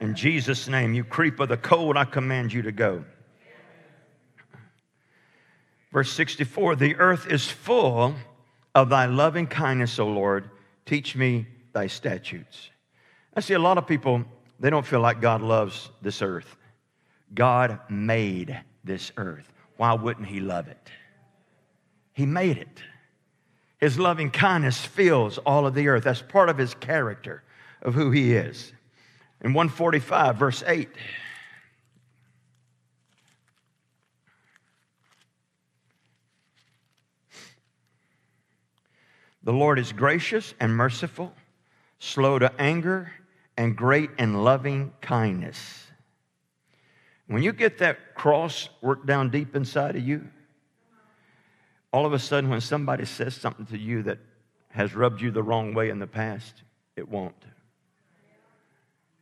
[0.00, 3.04] In Jesus' name, you creep of the cold, I command you to go.
[5.92, 8.14] Verse 64 The earth is full
[8.74, 10.48] of thy loving kindness, O Lord.
[10.86, 12.70] Teach me thy statutes.
[13.34, 14.24] I see a lot of people,
[14.58, 16.56] they don't feel like God loves this earth.
[17.34, 19.52] God made this earth.
[19.76, 20.90] Why wouldn't He love it?
[22.12, 22.82] He made it.
[23.78, 26.04] His loving kindness fills all of the earth.
[26.04, 27.42] That's part of His character
[27.82, 28.72] of who He is.
[29.42, 30.88] In 145, verse 8.
[39.42, 41.32] The Lord is gracious and merciful,
[41.98, 43.12] slow to anger,
[43.56, 45.86] and great in loving kindness.
[47.26, 50.28] When you get that cross worked down deep inside of you,
[51.92, 54.18] all of a sudden, when somebody says something to you that
[54.68, 56.62] has rubbed you the wrong way in the past,
[56.94, 57.34] it won't.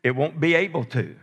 [0.02, 1.14] It won't be able to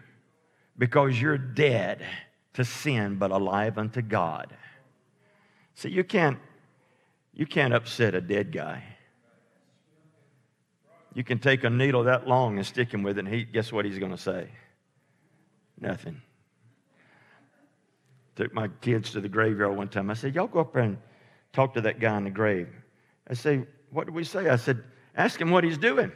[0.78, 2.06] because you're dead
[2.54, 4.56] to sin but alive unto God.
[5.76, 6.40] See, you can't
[7.34, 8.82] you can't upset a dead guy.
[11.14, 13.72] You can take a needle that long and stick him with it, and he, guess
[13.72, 14.50] what he's going to say?
[15.80, 16.22] Nothing.
[18.36, 20.10] Took my kids to the graveyard one time.
[20.10, 20.98] I said, Y'all go up there and
[21.54, 22.68] talk to that guy in the grave.
[23.30, 24.50] I say, What did we say?
[24.50, 24.84] I said,
[25.16, 26.12] Ask him what he's doing.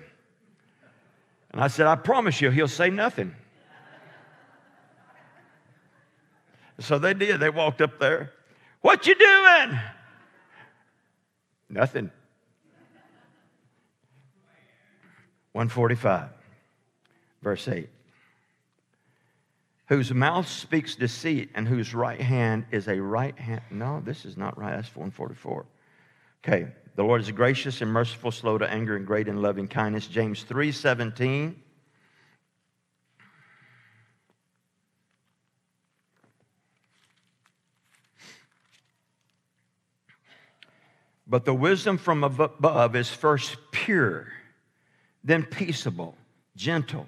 [1.52, 3.36] And I said, I promise you, he'll say nothing.
[6.80, 7.40] So they did.
[7.40, 8.32] They walked up there.
[8.82, 9.80] What you doing?
[11.70, 12.12] Nothing.
[15.54, 16.30] 145,
[17.42, 17.90] verse 8.
[19.88, 23.62] Whose mouth speaks deceit and whose right hand is a right hand.
[23.72, 24.76] No, this is not right.
[24.76, 25.66] That's 144.
[26.44, 26.68] Okay.
[26.96, 30.08] The Lord is gracious and merciful, slow to anger, and great in loving kindness.
[30.08, 31.64] James 3 17.
[41.30, 44.28] But the wisdom from above is first pure,
[45.24, 46.16] then peaceable,
[46.56, 47.06] gentle,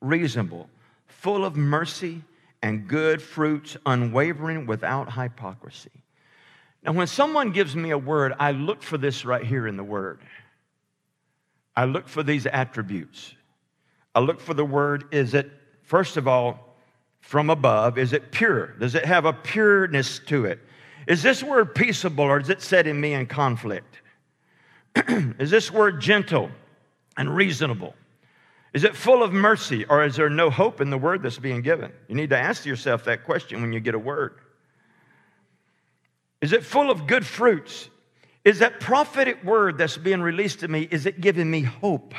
[0.00, 0.68] reasonable,
[1.06, 2.22] full of mercy
[2.62, 5.90] and good fruits, unwavering, without hypocrisy.
[6.82, 9.84] Now, when someone gives me a word, I look for this right here in the
[9.84, 10.20] word.
[11.76, 13.34] I look for these attributes.
[14.14, 15.50] I look for the word is it,
[15.82, 16.76] first of all,
[17.20, 17.98] from above?
[17.98, 18.68] Is it pure?
[18.78, 20.58] Does it have a pureness to it?
[21.06, 24.00] Is this word peaceable or is it setting me in conflict?
[25.38, 26.50] is this word gentle
[27.16, 27.94] and reasonable?
[28.72, 31.60] Is it full of mercy or is there no hope in the word that's being
[31.60, 31.92] given?
[32.08, 34.34] You need to ask yourself that question when you get a word.
[36.40, 37.88] Is it full of good fruits?
[38.44, 42.14] Is that prophetic word that's being released to me, is it giving me hope?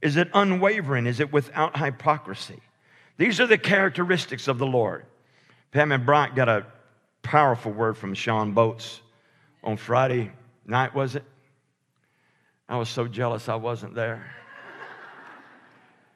[0.00, 1.06] Is it unwavering?
[1.06, 2.60] Is it without hypocrisy?
[3.16, 5.06] These are the characteristics of the Lord.
[5.72, 6.66] Pam and Bryant got a
[7.22, 9.00] powerful word from Shawn Bolz
[9.64, 10.30] on Friday
[10.64, 11.24] night, was it?
[12.68, 14.30] I was so jealous I wasn't there.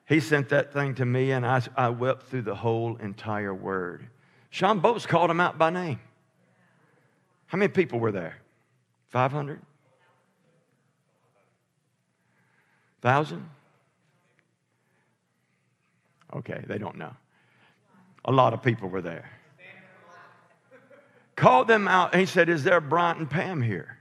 [0.07, 4.07] he sent that thing to me, and I, I wept through the whole entire word.
[4.51, 6.01] Shawn Bolz called him out by name.
[7.51, 8.37] How many people were there?
[9.09, 9.61] 500?
[13.01, 13.51] 1,000?
[16.37, 17.13] Okay, they don't know.
[18.25, 19.29] A lot of people were there.
[21.35, 22.13] Called them out.
[22.13, 23.99] And he said, Is there Bryant and Pam here?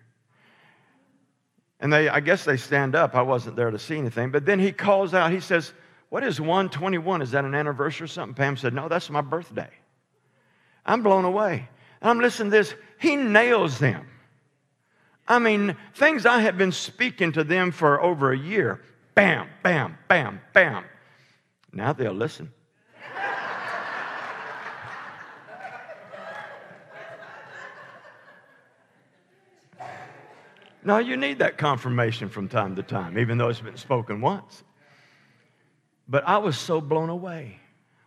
[1.80, 3.16] And they, I guess they stand up.
[3.16, 4.30] I wasn't there to see anything.
[4.30, 5.74] But then he calls out, he says,
[6.10, 7.24] What is 121?
[7.24, 8.36] Is that an anniversary or something?
[8.36, 9.72] Pam said, No, that's my birthday.
[10.86, 11.68] I'm blown away.
[12.02, 12.74] And I'm listening to this.
[13.00, 14.08] He nails them.
[15.28, 18.82] I mean, things I have been speaking to them for over a year.
[19.14, 20.86] Bam, bam, bam, bam.
[21.72, 22.52] Now they'll listen.
[30.82, 34.64] No, you need that confirmation from time to time, even though it's been spoken once.
[36.08, 37.60] But I was so blown away.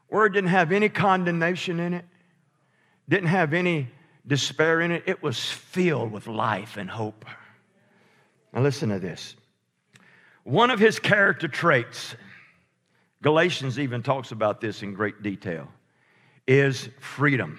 [0.09, 2.05] Word didn't have any condemnation in it,
[3.09, 3.89] didn't have any
[4.27, 5.05] despair in it.
[5.07, 7.25] It was filled with life and hope.
[8.53, 9.35] Now, listen to this.
[10.45, 12.15] One of his character traits,
[13.23, 15.69] Galatians even talks about this in great detail,
[16.47, 17.59] is freedom.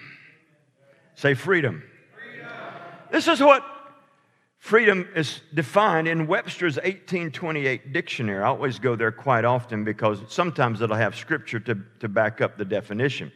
[1.14, 1.82] Say freedom.
[2.14, 2.48] freedom.
[3.10, 3.64] This is what
[4.64, 8.42] Freedom is defined in Webster's 1828 dictionary.
[8.42, 12.56] I always go there quite often because sometimes it'll have scripture to, to back up
[12.56, 13.30] the definition.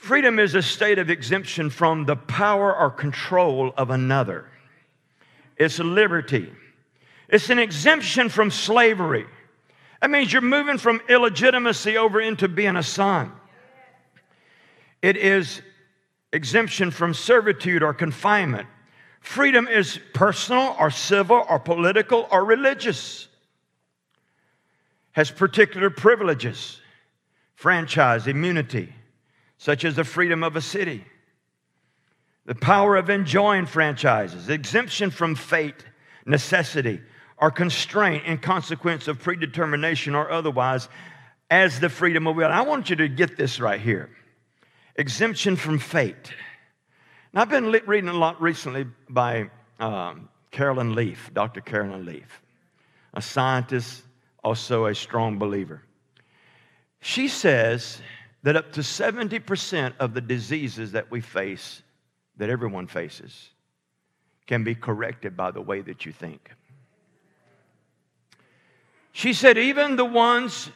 [0.00, 4.46] Freedom is a state of exemption from the power or control of another.
[5.58, 6.50] It's liberty.
[7.28, 9.26] It's an exemption from slavery.
[10.00, 13.30] That means you're moving from illegitimacy over into being a son.
[15.02, 15.60] It is
[16.32, 18.68] exemption from servitude or confinement.
[19.20, 23.28] Freedom is personal or civil or political or religious,
[25.12, 26.80] has particular privileges,
[27.54, 28.94] franchise, immunity,
[29.60, 31.04] such as the freedom of a city,
[32.46, 35.84] the power of enjoying franchises, exemption from fate,
[36.24, 36.98] necessity,
[37.36, 40.88] or constraint in consequence of predetermination or otherwise,
[41.50, 42.48] as the freedom of will.
[42.48, 44.08] I want you to get this right here
[44.96, 46.32] exemption from fate.
[47.34, 51.60] Now, I've been reading a lot recently by um, Caroline Leaf, Dr.
[51.60, 52.40] Caroline Leaf,
[53.12, 54.04] a scientist,
[54.42, 55.82] also a strong believer.
[57.02, 58.00] She says
[58.42, 61.82] that up to 70% of the diseases that we face,
[62.36, 63.50] that everyone faces,
[64.46, 66.50] can be corrected by the way that you think.
[69.12, 70.70] She said, even the ones,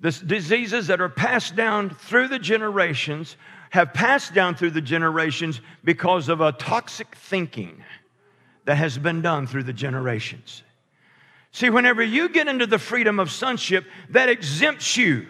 [0.00, 3.36] the diseases that are passed down through the generations,
[3.70, 7.84] have passed down through the generations because of a toxic thinking
[8.64, 10.62] that has been done through the generations.
[11.52, 15.26] See, whenever you get into the freedom of sonship, that exempts you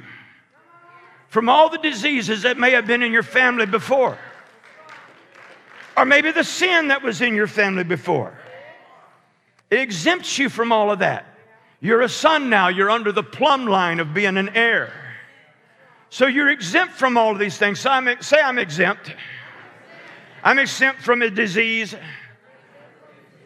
[1.29, 4.19] from all the diseases that may have been in your family before,
[5.97, 8.37] or maybe the sin that was in your family before.
[9.71, 11.27] It exempts you from all of that.
[11.81, 14.93] You're a son now, you're under the plumb line of being an heir.
[16.11, 17.81] So you're exempt from all of these things.
[17.81, 19.15] So I'm, say I'm exempt.
[20.43, 21.95] I'm exempt from a disease.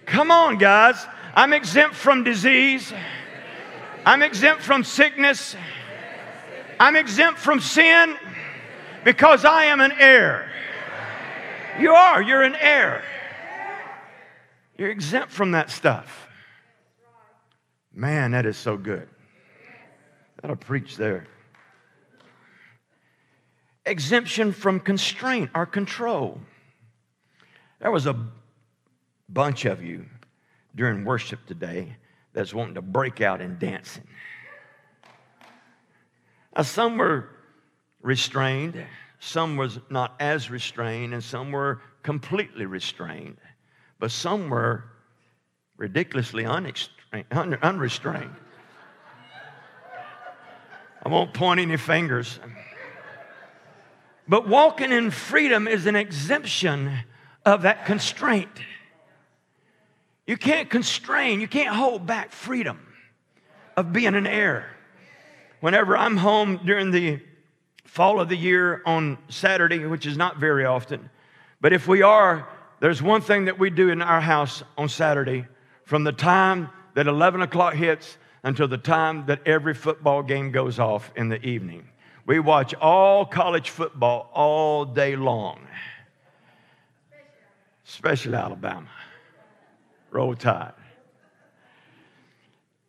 [0.06, 1.04] Come on, guys.
[1.34, 2.92] I'm exempt from disease.
[4.04, 5.56] I'm exempt from sickness.
[6.82, 8.16] I'm exempt from sin
[9.04, 10.50] because I am an heir.
[11.78, 12.20] You are.
[12.20, 13.04] You're an heir.
[14.76, 16.26] You're exempt from that stuff.
[17.94, 19.08] Man, that is so good.
[20.40, 21.28] That'll preach there
[23.86, 26.40] exemption from constraint or control.
[27.78, 28.16] There was a
[29.28, 30.06] bunch of you
[30.74, 31.96] during worship today
[32.32, 34.02] that's wanting to break out in dancing.
[36.56, 37.28] Now, some were
[38.02, 38.84] restrained,
[39.20, 43.38] some was not as restrained, and some were completely restrained,
[43.98, 44.84] but some were
[45.76, 48.36] ridiculously unrestrained.
[51.04, 52.38] I won't point any fingers.
[54.28, 56.92] But walking in freedom is an exemption
[57.44, 58.60] of that constraint.
[60.26, 62.78] You can't constrain, you can't hold back freedom
[63.76, 64.66] of being an heir.
[65.62, 67.20] Whenever I'm home during the
[67.84, 71.08] fall of the year on Saturday, which is not very often,
[71.60, 72.48] but if we are,
[72.80, 75.46] there's one thing that we do in our house on Saturday
[75.84, 80.80] from the time that 11 o'clock hits until the time that every football game goes
[80.80, 81.86] off in the evening.
[82.26, 85.60] We watch all college football all day long,
[87.86, 88.88] especially Alabama.
[90.10, 90.72] Roll Tide.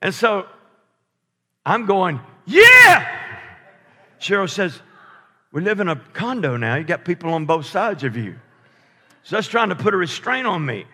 [0.02, 0.48] And so
[1.64, 3.08] I'm going, yeah!
[4.20, 4.80] Cheryl says,
[5.52, 6.76] We live in a condo now.
[6.76, 8.36] You got people on both sides of you.
[9.24, 10.86] So that's trying to put a restraint on me.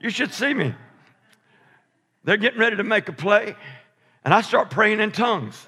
[0.00, 0.74] You should see me.
[2.24, 3.54] They're getting ready to make a play.
[4.24, 5.66] And I start praying in tongues.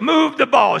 [0.00, 0.78] Move the ball.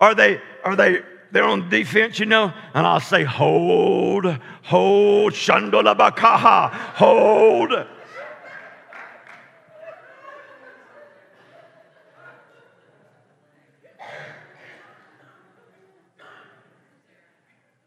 [0.00, 1.02] Are they, are they,
[1.32, 2.52] they're on defense, you know?
[2.74, 4.26] And I'll say, hold,
[4.62, 7.86] hold, shandola bakaha, hold.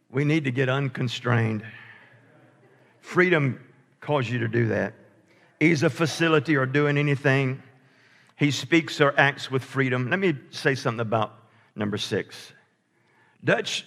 [0.09, 1.65] We need to get unconstrained.
[3.01, 3.59] Freedom
[3.99, 4.93] calls you to do that.
[5.59, 7.63] Ease a facility or doing anything.
[8.35, 10.09] He speaks or acts with freedom.
[10.09, 11.33] Let me say something about
[11.75, 12.53] number six.
[13.43, 13.85] Dutch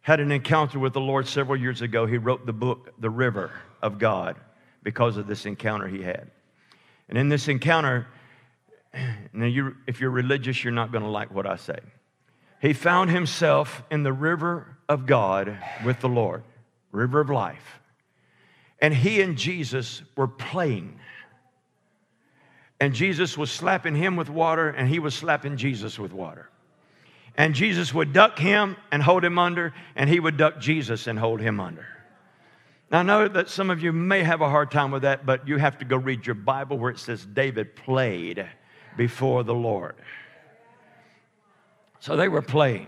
[0.00, 2.06] had an encounter with the Lord several years ago.
[2.06, 3.50] He wrote the book, The River
[3.82, 4.36] of God,
[4.82, 6.30] because of this encounter he had.
[7.08, 8.06] And in this encounter,
[9.32, 11.78] now you, if you're religious, you're not going to like what I say.
[12.60, 16.42] He found himself in the river of God with the Lord,
[16.90, 17.80] river of life.
[18.80, 20.98] And he and Jesus were playing.
[22.80, 26.48] And Jesus was slapping him with water, and he was slapping Jesus with water.
[27.36, 31.18] And Jesus would duck him and hold him under, and he would duck Jesus and
[31.18, 31.86] hold him under.
[32.90, 35.46] Now, I know that some of you may have a hard time with that, but
[35.46, 38.48] you have to go read your Bible where it says David played
[38.96, 39.96] before the Lord.
[42.00, 42.86] So they were playing.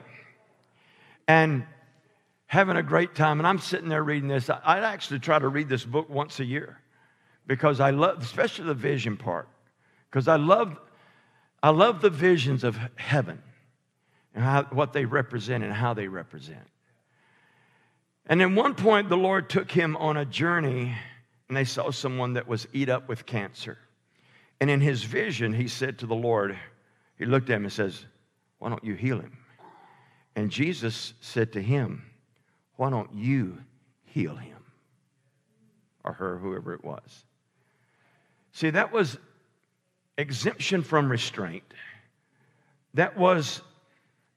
[1.27, 1.67] And
[2.47, 3.41] having a great time.
[3.41, 4.49] And I'm sitting there reading this.
[4.49, 6.81] I actually try to read this book once a year
[7.47, 9.49] because I love, especially the vision part,
[10.11, 10.79] because I love,
[11.63, 13.43] I love the visions of heaven
[14.39, 16.65] and how, what they represent and how they represent.
[18.27, 20.95] And at one point, the Lord took him on a journey,
[21.49, 23.79] and they saw someone that was eat up with cancer.
[24.61, 26.57] And in his vision, he said to the Lord,
[27.17, 28.07] he looked at him and says,
[28.61, 29.37] Why don't you heal him?
[30.37, 32.05] And Jesus said to him,
[32.77, 33.59] why don't you
[34.05, 34.59] heal him?
[36.05, 37.25] Or her, whoever it was.
[38.53, 39.19] See, that was
[40.17, 41.65] exemption from restraint.
[42.95, 43.63] That was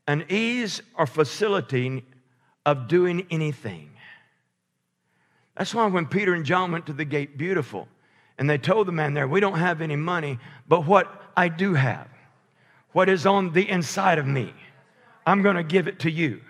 [0.07, 2.03] an ease or facility
[2.65, 3.89] of doing anything.
[5.55, 7.87] That's why when Peter and John went to the gate, beautiful,
[8.37, 11.73] and they told the man there, We don't have any money, but what I do
[11.73, 12.07] have,
[12.91, 14.53] what is on the inside of me,
[15.25, 16.41] I'm going to give it to you.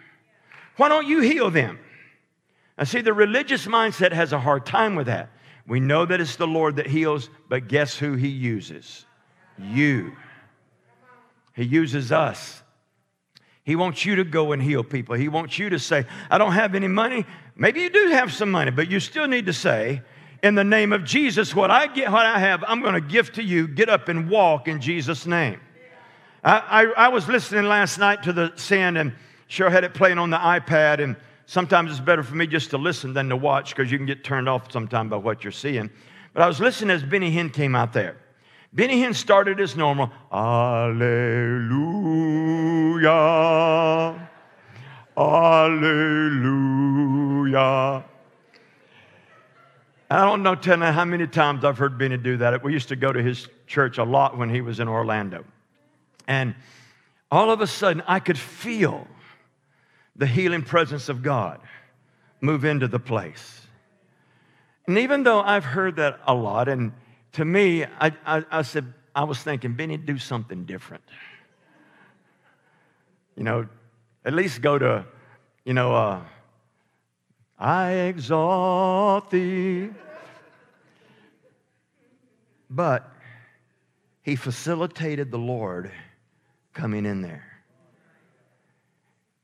[0.78, 1.80] Why don't you heal them?
[2.78, 5.30] I see, the religious mindset has a hard time with that.
[5.68, 9.06] We know that it's the Lord that heals, but guess who He uses?
[9.60, 10.16] You.
[11.54, 12.64] He uses us.
[13.64, 15.16] He wants you to go and heal people.
[15.16, 17.26] He wants you to say, I don't have any money.
[17.56, 20.02] Maybe you do have some money, but you still need to say,
[20.42, 23.32] in the name of Jesus, what I get, what I have, I'm going to give
[23.34, 23.68] to you.
[23.68, 25.60] Get up and walk in Jesus' name.
[26.44, 29.14] I, I, I was listening last night to the sand and
[29.52, 32.78] Sure had it playing on the iPad, and sometimes it's better for me just to
[32.78, 35.90] listen than to watch because you can get turned off sometime by what you're seeing.
[36.34, 38.16] But I was listening as Benny Hinn came out there.
[38.74, 40.70] Benny Hinn started as normal, Alleluia,
[45.18, 46.32] Alleluia.
[50.10, 52.64] I don't know telling how many times I've heard Benny do that.
[52.64, 55.44] We used to go to his church a lot when he was in Orlando.
[56.28, 56.56] And
[57.30, 59.06] all of a sudden, I could feel
[60.16, 61.60] the healing presence of God
[62.40, 63.68] move into the place.
[64.88, 66.94] And even though I've heard that a lot, and
[67.34, 71.04] to me, I, I, I said, I was thinking, Benny, do something different.
[73.36, 73.68] You know,
[74.26, 75.06] at least go to,
[75.66, 76.22] you know, uh,
[77.58, 79.90] I exalt thee.
[82.70, 83.10] But
[84.22, 85.92] he facilitated the Lord
[86.74, 87.46] coming in there.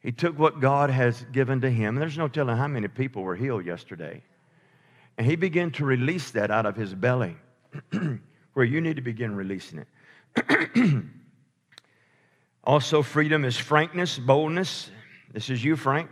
[0.01, 1.95] He took what God has given to him.
[1.95, 4.23] And there's no telling how many people were healed yesterday.
[5.17, 7.35] And he began to release that out of his belly,
[8.53, 11.03] where you need to begin releasing it.
[12.63, 14.91] also, freedom is frankness, boldness.
[15.31, 16.09] This is you, Frank.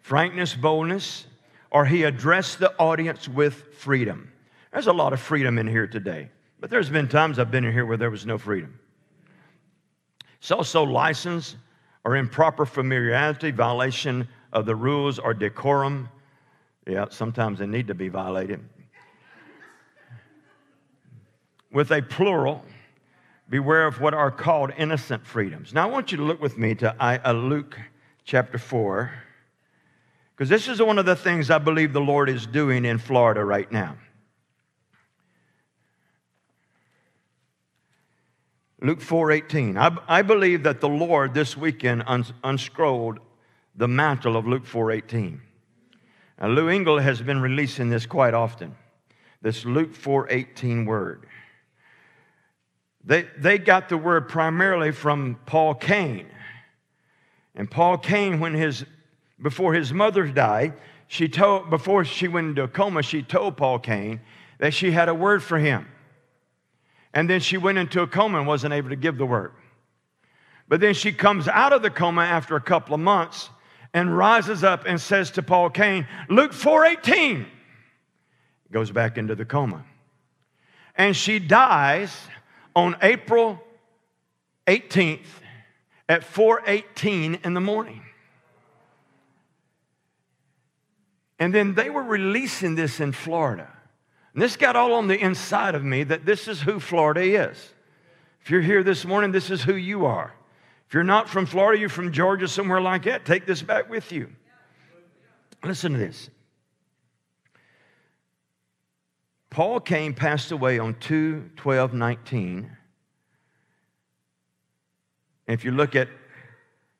[0.00, 1.26] Frankness, boldness,
[1.70, 4.32] or he addressed the audience with freedom.
[4.72, 6.30] There's a lot of freedom in here today,
[6.60, 8.78] but there's been times I've been in here where there was no freedom.
[10.38, 11.56] It's also license,
[12.04, 16.08] or improper familiarity, violation of the rules or decorum.
[16.86, 18.60] Yeah, sometimes they need to be violated.
[21.70, 22.64] With a plural,
[23.48, 25.74] beware of what are called innocent freedoms.
[25.74, 27.78] Now, I want you to look with me to uh, Luke
[28.24, 29.10] chapter 4,
[30.34, 33.44] because this is one of the things I believe the Lord is doing in Florida
[33.44, 33.96] right now.
[38.80, 39.76] Luke 4:18.
[39.76, 43.18] I, I believe that the Lord this weekend uns, unscrolled
[43.74, 45.40] the mantle of Luke 4:18.
[46.40, 48.76] Now, Lou Engle has been releasing this quite often.
[49.42, 51.26] This Luke 4:18 word.
[53.08, 56.26] They, they got the word primarily from Paul Cain.
[57.54, 58.84] And Paul Cain, when his,
[59.40, 60.74] before his mother died,
[61.06, 64.20] she told, before she went into a coma, she told Paul Cain
[64.58, 65.88] that she had a word for him.
[67.14, 69.52] And then she went into a coma and wasn't able to give the word.
[70.68, 73.48] But then she comes out of the coma after a couple of months
[73.94, 77.46] and rises up and says to Paul Cain, Luke 4:18.
[78.70, 79.82] Goes back into the coma.
[80.94, 82.14] And she dies
[82.78, 83.60] on April
[84.68, 85.26] 18th
[86.08, 88.04] at 4:18 in the morning.
[91.40, 93.68] And then they were releasing this in Florida.
[94.32, 97.74] And this got all on the inside of me that this is who Florida is.
[98.42, 100.32] If you're here this morning, this is who you are.
[100.86, 104.12] If you're not from Florida, you're from Georgia, somewhere like that, take this back with
[104.12, 104.30] you.
[105.64, 106.30] Listen to this.
[109.50, 112.76] Paul Cain, passed away on 2 12 19.
[115.46, 116.08] If you look at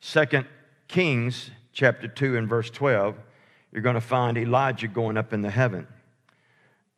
[0.00, 0.24] 2
[0.88, 3.16] Kings chapter 2 and verse 12,
[3.72, 5.86] you're going to find Elijah going up in the heaven.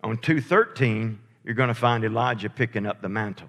[0.03, 3.49] On 213, you're going to find Elijah picking up the mantle.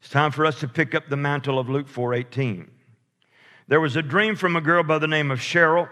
[0.00, 2.68] It's time for us to pick up the mantle of Luke 4:18.
[3.68, 5.88] There was a dream from a girl by the name of Cheryl,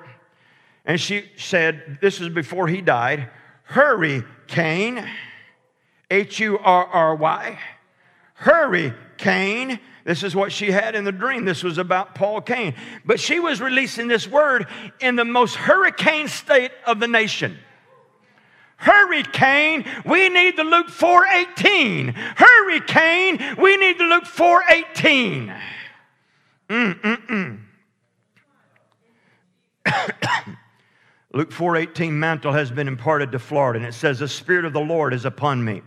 [0.85, 3.28] and she said, This is before he died,
[3.71, 5.09] hurry, Cain,
[6.11, 7.59] H U R R Y,
[8.35, 9.79] hurry, Cain.
[10.05, 11.45] This is what she had in the dream.
[11.45, 12.75] This was about Paul Cain.
[13.05, 14.66] But she was releasing this word
[14.99, 17.59] in the most hurricane state of the nation.
[18.77, 22.12] Hurricane, we need the Luke 4:18.
[22.14, 25.55] Hurricane, we need the Luke 4:18.
[26.71, 27.61] Mm-mm-mm.
[31.33, 34.81] Luke 4:18 mantle has been imparted to Florida and it says the spirit of the
[34.81, 35.83] Lord is upon me.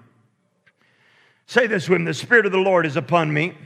[1.45, 3.57] Say this with me, the spirit of the Lord is upon me.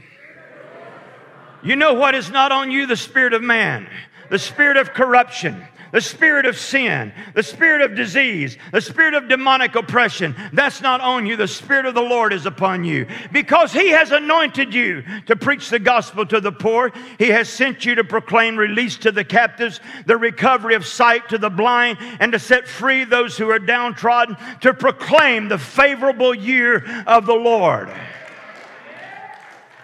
[1.62, 2.86] You know what is not on you?
[2.86, 3.88] The spirit of man,
[4.30, 9.28] the spirit of corruption, the spirit of sin, the spirit of disease, the spirit of
[9.28, 10.36] demonic oppression.
[10.54, 11.36] That's not on you.
[11.36, 15.70] The spirit of the Lord is upon you because he has anointed you to preach
[15.70, 16.92] the gospel to the poor.
[17.18, 21.38] He has sent you to proclaim release to the captives, the recovery of sight to
[21.38, 26.86] the blind, and to set free those who are downtrodden, to proclaim the favorable year
[27.06, 27.90] of the Lord.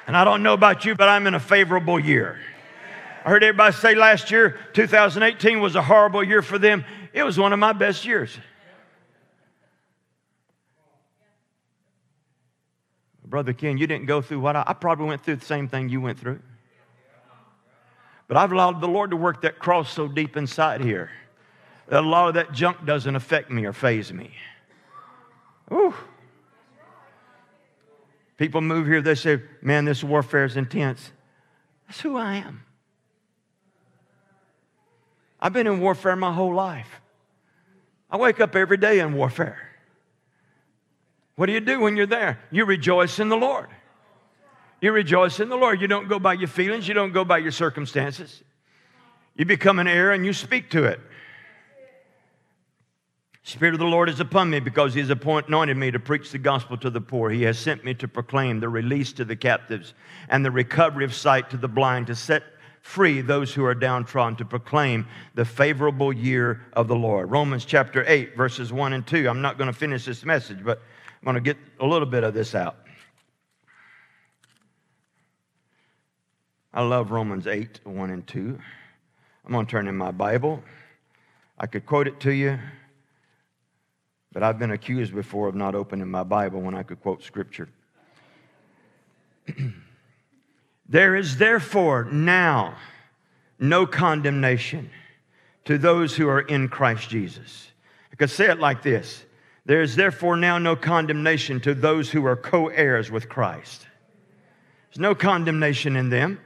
[0.05, 2.39] And I don't know about you, but I'm in a favorable year.
[3.25, 6.83] I heard everybody say last year, 2018 was a horrible year for them.
[7.13, 8.37] It was one of my best years.
[13.25, 15.89] Brother Ken, you didn't go through what I, I probably went through the same thing
[15.89, 16.39] you went through.
[18.27, 21.09] But I've allowed the Lord to work that cross so deep inside here
[21.87, 24.33] that a lot of that junk doesn't affect me or phase me.
[25.71, 25.93] Ooh.
[28.37, 31.11] People move here, they say, man, this warfare is intense.
[31.87, 32.63] That's who I am.
[35.43, 37.01] I've been in warfare my whole life.
[38.09, 39.57] I wake up every day in warfare.
[41.35, 42.39] What do you do when you're there?
[42.49, 43.67] You rejoice in the Lord.
[44.79, 45.81] You rejoice in the Lord.
[45.81, 48.41] You don't go by your feelings, you don't go by your circumstances.
[49.35, 51.01] You become an heir and you speak to it.
[53.45, 56.37] Spirit of the Lord is upon me because He has anointed me to preach the
[56.37, 57.29] gospel to the poor.
[57.29, 59.93] He has sent me to proclaim the release to the captives
[60.29, 62.52] and the recovery of sight to the blind, to set
[62.83, 67.31] free those who are downtrodden, to proclaim the favorable year of the Lord.
[67.31, 69.27] Romans chapter 8, verses 1 and 2.
[69.27, 72.25] I'm not going to finish this message, but I'm going to get a little bit
[72.25, 72.75] of this out.
[76.73, 78.59] I love Romans 8, 1 and 2.
[79.45, 80.61] I'm going to turn in my Bible.
[81.57, 82.59] I could quote it to you,
[84.33, 87.69] but I've been accused before of not opening my Bible when I could quote Scripture.
[90.87, 92.75] There is therefore now
[93.59, 94.89] no condemnation
[95.65, 97.71] to those who are in Christ Jesus.
[98.11, 99.25] I could say it like this
[99.65, 103.87] There is therefore now no condemnation to those who are co heirs with Christ.
[104.89, 106.39] There's no condemnation in them.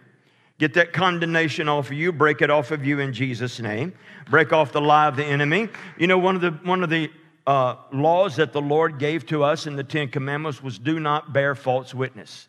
[0.60, 3.94] Get that condemnation off of you, break it off of you in Jesus' name.
[4.30, 5.70] Break off the lie of the enemy.
[6.00, 7.12] You know, one of the, one of the
[7.46, 11.32] uh, laws that the Lord gave to us in the Ten Commandments was do not
[11.32, 12.48] bear false witness.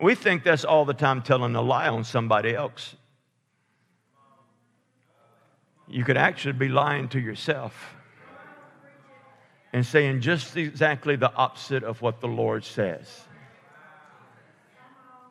[0.00, 2.96] We think that's all the time telling a lie on somebody else.
[5.86, 7.94] You could actually be lying to yourself
[9.72, 13.26] and saying just exactly the opposite of what the Lord says.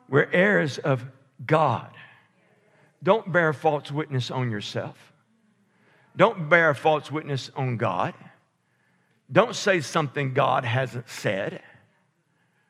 [0.08, 1.04] We're heirs of
[1.44, 1.90] God.
[3.02, 5.12] Don't bear false witness on yourself.
[6.16, 8.14] Don't bear false witness on God.
[9.30, 11.60] Don't say something God hasn't said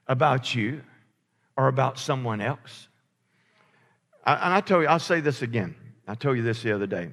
[0.09, 0.83] about you.
[1.57, 2.89] Or about someone else.
[4.25, 5.75] I, and I tell you, I'll say this again.
[6.07, 7.11] I told you this the other day.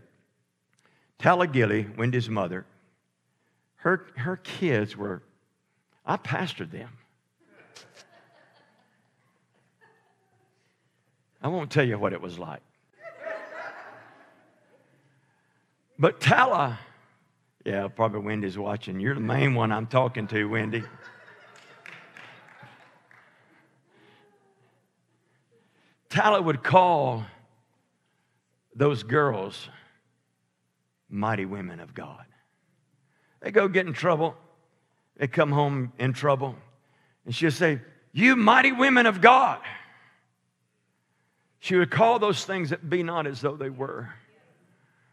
[1.20, 2.66] Tala Gilly, Wendy's mother,
[3.76, 5.22] her, her kids were,
[6.06, 6.90] I pastored them.
[11.42, 12.62] I won't tell you what it was like.
[15.98, 16.80] But Tala,
[17.64, 19.00] yeah, probably Wendy's watching.
[19.00, 20.84] You're the main one I'm talking to, Wendy.
[26.12, 27.26] Tala would call
[28.76, 29.70] those girls
[31.10, 32.26] mighty women of God.
[33.40, 34.36] They go get in trouble.
[35.16, 36.56] They come home in trouble.
[37.26, 37.80] And she'll say,
[38.12, 39.60] You mighty women of God.
[41.60, 44.10] She would call those things that be not as though they were.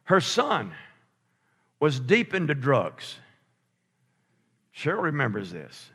[0.05, 0.73] Her son
[1.79, 3.19] was deep into drugs.
[4.75, 5.91] Cheryl remembers this.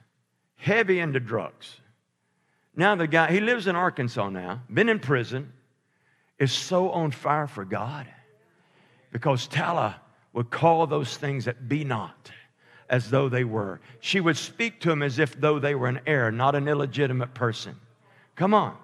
[0.56, 1.82] Heavy into drugs.
[2.76, 5.52] Now, the guy, he lives in Arkansas now, been in prison,
[6.40, 8.08] is so on fire for God
[9.12, 10.02] because Tala
[10.34, 12.32] would call those things that be not
[12.90, 13.80] as though they were.
[14.00, 17.34] She would speak to him as if though they were an heir, not an illegitimate
[17.34, 17.76] person.
[18.36, 18.76] Come on.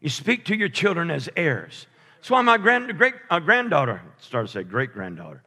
[0.00, 1.86] You speak to your children as heirs.
[2.16, 5.42] That's why my grand, great uh, granddaughter, start to say great granddaughter,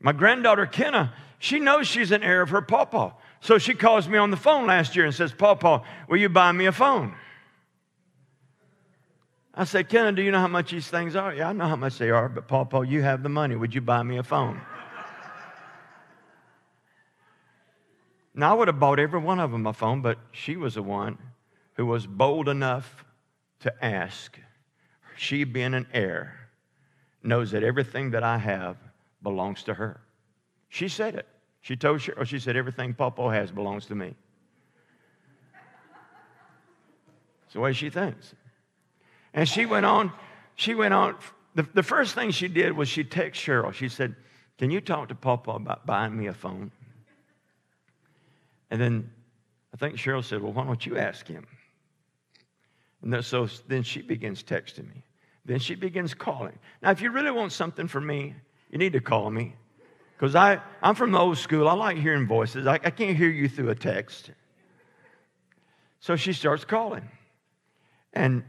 [0.00, 3.14] my granddaughter Kenna, she knows she's an heir of her papa.
[3.40, 6.28] So she calls me on the phone last year and says, Paul, Paul, will you
[6.28, 7.14] buy me a phone?
[9.54, 11.34] I said, Kenna, do you know how much these things are?
[11.34, 13.56] Yeah, I know how much they are, but Paul, Paul, you have the money.
[13.56, 14.60] Would you buy me a phone?
[18.34, 20.82] now, I would have bought every one of them a phone, but she was the
[20.82, 21.18] one
[21.74, 23.04] who was bold enough
[23.60, 24.38] to ask.
[25.16, 26.50] She, being an heir,
[27.22, 28.76] knows that everything that I have
[29.22, 30.00] belongs to her.
[30.68, 31.26] She said it.
[31.62, 34.14] She told Cheryl, oh, she said, everything Papa has belongs to me.
[37.44, 38.34] It's the way she thinks.
[39.34, 40.12] And she went on,
[40.54, 41.16] she went on.
[41.54, 43.72] The, the first thing she did was she texted Cheryl.
[43.72, 44.14] She said,
[44.58, 46.70] Can you talk to Papa about buying me a phone?
[48.70, 49.10] And then
[49.74, 51.46] I think Cheryl said, Well, why don't you ask him?
[53.02, 55.02] And so then she begins texting me.
[55.44, 56.58] Then she begins calling.
[56.82, 58.34] Now, if you really want something from me,
[58.70, 59.56] you need to call me.
[60.20, 61.66] Because I'm from the old school.
[61.66, 62.66] I like hearing voices.
[62.66, 64.30] I, I can't hear you through a text.
[66.00, 67.08] So she starts calling.
[68.12, 68.44] And,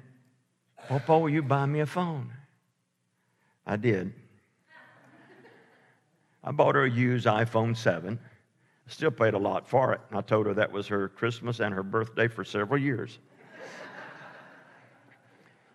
[0.89, 2.34] Papa, will you buy me a phone?
[3.65, 4.11] I did.
[6.43, 8.19] I bought her a used iPhone 7.
[8.22, 10.01] I still paid a lot for it.
[10.11, 13.17] I told her that was her Christmas and her birthday for several years.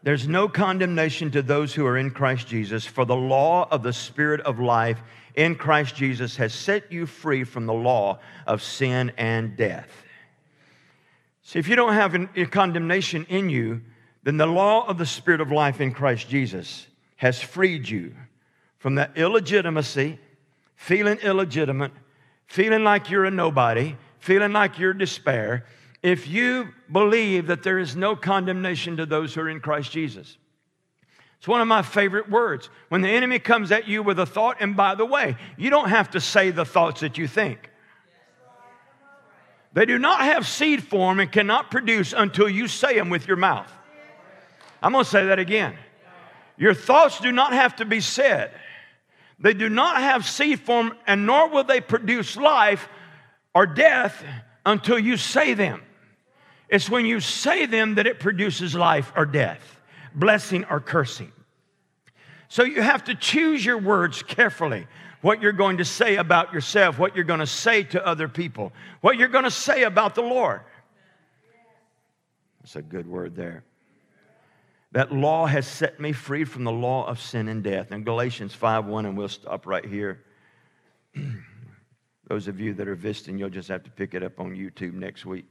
[0.06, 3.92] There's no condemnation to those who are in Christ Jesus, for the law of the
[3.92, 5.02] Spirit of life
[5.34, 9.90] in Christ Jesus has set you free from the law of sin and death.
[11.42, 13.82] See, if you don't have a condemnation in you,
[14.22, 16.86] then the law of the Spirit of life in Christ Jesus
[17.16, 18.14] has freed you
[18.78, 20.20] from that illegitimacy,
[20.76, 21.90] feeling illegitimate,
[22.46, 25.66] feeling like you're a nobody, feeling like you're despair,
[26.06, 30.38] if you believe that there is no condemnation to those who are in Christ Jesus.
[31.38, 32.70] It's one of my favorite words.
[32.90, 35.88] When the enemy comes at you with a thought, and by the way, you don't
[35.88, 37.72] have to say the thoughts that you think.
[39.72, 43.36] They do not have seed form and cannot produce until you say them with your
[43.36, 43.70] mouth.
[44.80, 45.76] I'm going to say that again.
[46.56, 48.52] Your thoughts do not have to be said.
[49.40, 52.88] They do not have seed form, and nor will they produce life
[53.56, 54.24] or death
[54.64, 55.82] until you say them.
[56.68, 59.80] It's when you say them that it produces life or death,
[60.14, 61.32] blessing or cursing.
[62.48, 64.86] So you have to choose your words carefully.
[65.20, 68.72] What you're going to say about yourself, what you're going to say to other people,
[69.00, 70.60] what you're going to say about the Lord.
[72.60, 73.64] That's a good word there.
[74.92, 77.92] That law has set me free from the law of sin and death.
[77.92, 80.22] In Galatians 5 1, and we'll stop right here.
[82.28, 84.94] Those of you that are visiting, you'll just have to pick it up on YouTube
[84.94, 85.44] next week.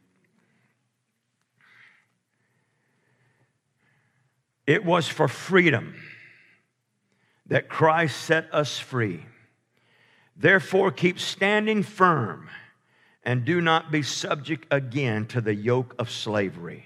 [4.68, 5.96] It was for freedom
[7.48, 9.26] that Christ set us free.
[10.36, 12.50] Therefore, keep standing firm
[13.24, 16.86] and do not be subject again to the yoke of slavery.